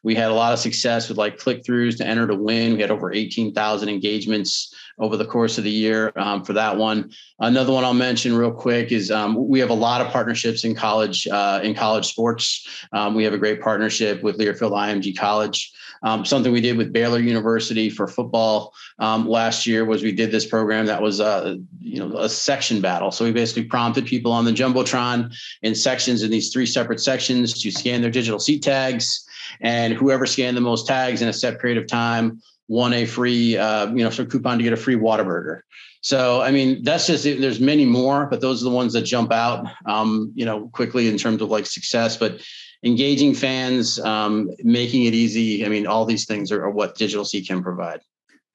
we 0.03 0.15
had 0.15 0.31
a 0.31 0.33
lot 0.33 0.53
of 0.53 0.59
success 0.59 1.09
with 1.09 1.17
like 1.17 1.37
click 1.37 1.63
throughs 1.63 1.97
to 1.97 2.07
enter 2.07 2.27
to 2.27 2.35
win. 2.35 2.73
We 2.73 2.81
had 2.81 2.91
over 2.91 3.11
18000 3.11 3.89
engagements 3.89 4.73
over 4.97 5.17
the 5.17 5.25
course 5.25 5.57
of 5.57 5.63
the 5.63 5.71
year 5.71 6.11
um, 6.15 6.43
for 6.43 6.53
that 6.53 6.77
one. 6.77 7.11
Another 7.39 7.71
one 7.71 7.83
i'll 7.83 7.93
mention 7.93 8.35
real 8.35 8.51
quick 8.51 8.91
is 8.91 9.11
um, 9.11 9.47
we 9.47 9.59
have 9.59 9.69
a 9.69 9.73
lot 9.73 10.01
of 10.01 10.07
partnerships 10.07 10.63
in 10.63 10.75
college 10.75 11.27
uh, 11.27 11.61
in 11.63 11.73
college 11.73 12.07
sports. 12.07 12.85
Um, 12.91 13.15
we 13.15 13.23
have 13.23 13.33
a 13.33 13.37
great 13.37 13.61
partnership 13.61 14.23
with 14.23 14.37
learfield 14.37 14.71
img 14.71 15.17
college. 15.17 15.71
Um, 16.01 16.23
something 16.23 16.51
we 16.51 16.61
did 16.61 16.77
with 16.77 16.93
Baylor 16.93 17.19
University 17.19 17.89
for 17.89 18.07
football 18.07 18.73
um, 18.99 19.27
last 19.27 19.65
year 19.65 19.83
was 19.83 20.01
we 20.01 20.11
did 20.11 20.31
this 20.31 20.45
program 20.45 20.85
that 20.85 21.01
was 21.01 21.19
a 21.19 21.25
uh, 21.25 21.55
you 21.79 21.99
know 21.99 22.17
a 22.17 22.29
section 22.29 22.81
battle. 22.81 23.11
So 23.11 23.25
we 23.25 23.31
basically 23.31 23.65
prompted 23.65 24.05
people 24.05 24.31
on 24.31 24.45
the 24.45 24.51
jumbotron 24.51 25.33
in 25.61 25.75
sections 25.75 26.23
in 26.23 26.31
these 26.31 26.51
three 26.51 26.65
separate 26.65 27.01
sections 27.01 27.61
to 27.61 27.71
scan 27.71 28.01
their 28.01 28.11
digital 28.11 28.39
seat 28.39 28.63
tags, 28.63 29.25
and 29.61 29.93
whoever 29.93 30.25
scanned 30.25 30.57
the 30.57 30.61
most 30.61 30.87
tags 30.87 31.21
in 31.21 31.27
a 31.27 31.33
set 31.33 31.59
period 31.59 31.77
of 31.77 31.87
time 31.87 32.41
won 32.67 32.93
a 32.93 33.05
free, 33.05 33.57
uh, 33.57 33.87
you 33.87 34.03
know, 34.03 34.09
sort 34.09 34.27
of 34.27 34.31
coupon 34.31 34.57
to 34.57 34.63
get 34.63 34.73
a 34.73 34.77
free 34.77 34.95
Whataburger. 34.95 35.61
So, 36.01 36.41
I 36.41 36.51
mean, 36.51 36.83
that's 36.83 37.07
just, 37.07 37.23
there's 37.23 37.59
many 37.59 37.83
more, 37.83 38.27
but 38.27 38.41
those 38.41 38.61
are 38.61 38.69
the 38.69 38.75
ones 38.75 38.93
that 38.93 39.01
jump 39.01 39.31
out, 39.31 39.67
um, 39.85 40.31
you 40.35 40.45
know, 40.45 40.69
quickly 40.69 41.09
in 41.09 41.17
terms 41.17 41.41
of 41.41 41.49
like 41.49 41.65
success, 41.65 42.15
but 42.15 42.41
engaging 42.85 43.33
fans, 43.33 43.99
um, 43.99 44.49
making 44.63 45.05
it 45.05 45.13
easy. 45.13 45.65
I 45.65 45.69
mean, 45.69 45.87
all 45.87 46.05
these 46.05 46.25
things 46.25 46.51
are, 46.51 46.63
are 46.63 46.71
what 46.71 46.95
Digital 46.95 47.25
Seat 47.25 47.47
can 47.47 47.61
provide. 47.61 47.99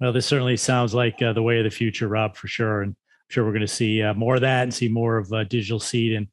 Well, 0.00 0.12
this 0.12 0.26
certainly 0.26 0.56
sounds 0.56 0.94
like 0.94 1.20
uh, 1.20 1.32
the 1.34 1.42
way 1.42 1.58
of 1.58 1.64
the 1.64 1.70
future, 1.70 2.08
Rob, 2.08 2.36
for 2.36 2.48
sure. 2.48 2.82
And 2.82 2.92
I'm 2.92 2.96
sure 3.28 3.44
we're 3.44 3.52
going 3.52 3.60
to 3.60 3.68
see 3.68 4.02
uh, 4.02 4.14
more 4.14 4.36
of 4.36 4.40
that 4.40 4.62
and 4.62 4.72
see 4.72 4.88
more 4.88 5.18
of 5.18 5.32
uh, 5.32 5.44
digital 5.44 5.80
seat 5.80 6.12
in 6.12 6.28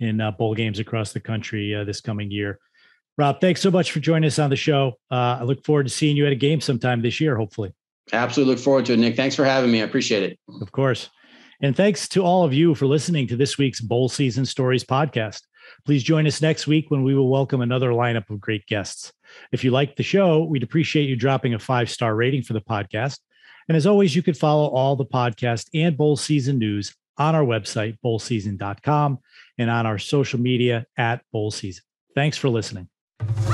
in 0.00 0.20
uh, 0.20 0.30
bowl 0.32 0.54
games 0.54 0.80
across 0.80 1.12
the 1.12 1.20
country 1.20 1.74
uh, 1.74 1.84
this 1.84 2.00
coming 2.00 2.30
year. 2.30 2.58
Rob, 3.16 3.40
thanks 3.40 3.60
so 3.60 3.70
much 3.70 3.92
for 3.92 4.00
joining 4.00 4.26
us 4.26 4.38
on 4.38 4.50
the 4.50 4.56
show. 4.56 4.94
Uh, 5.10 5.38
I 5.40 5.42
look 5.44 5.64
forward 5.64 5.84
to 5.84 5.92
seeing 5.92 6.16
you 6.16 6.26
at 6.26 6.32
a 6.32 6.36
game 6.36 6.60
sometime 6.60 7.00
this 7.00 7.20
year, 7.20 7.36
hopefully. 7.36 7.72
Absolutely 8.12 8.54
look 8.54 8.62
forward 8.62 8.86
to 8.86 8.94
it, 8.94 8.98
Nick. 8.98 9.16
Thanks 9.16 9.34
for 9.34 9.44
having 9.44 9.70
me. 9.70 9.80
I 9.80 9.84
appreciate 9.84 10.22
it. 10.22 10.38
Of 10.60 10.72
course. 10.72 11.10
And 11.62 11.76
thanks 11.76 12.08
to 12.08 12.22
all 12.22 12.44
of 12.44 12.52
you 12.52 12.74
for 12.74 12.86
listening 12.86 13.26
to 13.28 13.36
this 13.36 13.56
week's 13.56 13.80
Bowl 13.80 14.08
Season 14.08 14.44
Stories 14.44 14.84
podcast. 14.84 15.42
Please 15.86 16.02
join 16.02 16.26
us 16.26 16.42
next 16.42 16.66
week 16.66 16.90
when 16.90 17.04
we 17.04 17.14
will 17.14 17.30
welcome 17.30 17.60
another 17.60 17.90
lineup 17.90 18.28
of 18.30 18.40
great 18.40 18.66
guests. 18.66 19.12
If 19.52 19.64
you 19.64 19.70
like 19.70 19.96
the 19.96 20.02
show, 20.02 20.44
we'd 20.44 20.62
appreciate 20.62 21.08
you 21.08 21.16
dropping 21.16 21.54
a 21.54 21.58
five 21.58 21.88
star 21.88 22.14
rating 22.14 22.42
for 22.42 22.52
the 22.52 22.60
podcast. 22.60 23.18
And 23.68 23.76
as 23.76 23.86
always, 23.86 24.14
you 24.14 24.22
could 24.22 24.36
follow 24.36 24.68
all 24.68 24.96
the 24.96 25.06
podcast 25.06 25.68
and 25.72 25.96
bowl 25.96 26.16
season 26.16 26.58
news 26.58 26.94
on 27.16 27.34
our 27.34 27.44
website, 27.44 27.96
bowlseason.com, 28.04 29.18
and 29.56 29.70
on 29.70 29.86
our 29.86 29.98
social 29.98 30.40
media 30.40 30.84
at 30.98 31.22
bowl 31.32 31.50
season. 31.50 31.84
Thanks 32.14 32.36
for 32.36 32.48
listening. 32.48 32.88
Ah! 33.20 33.53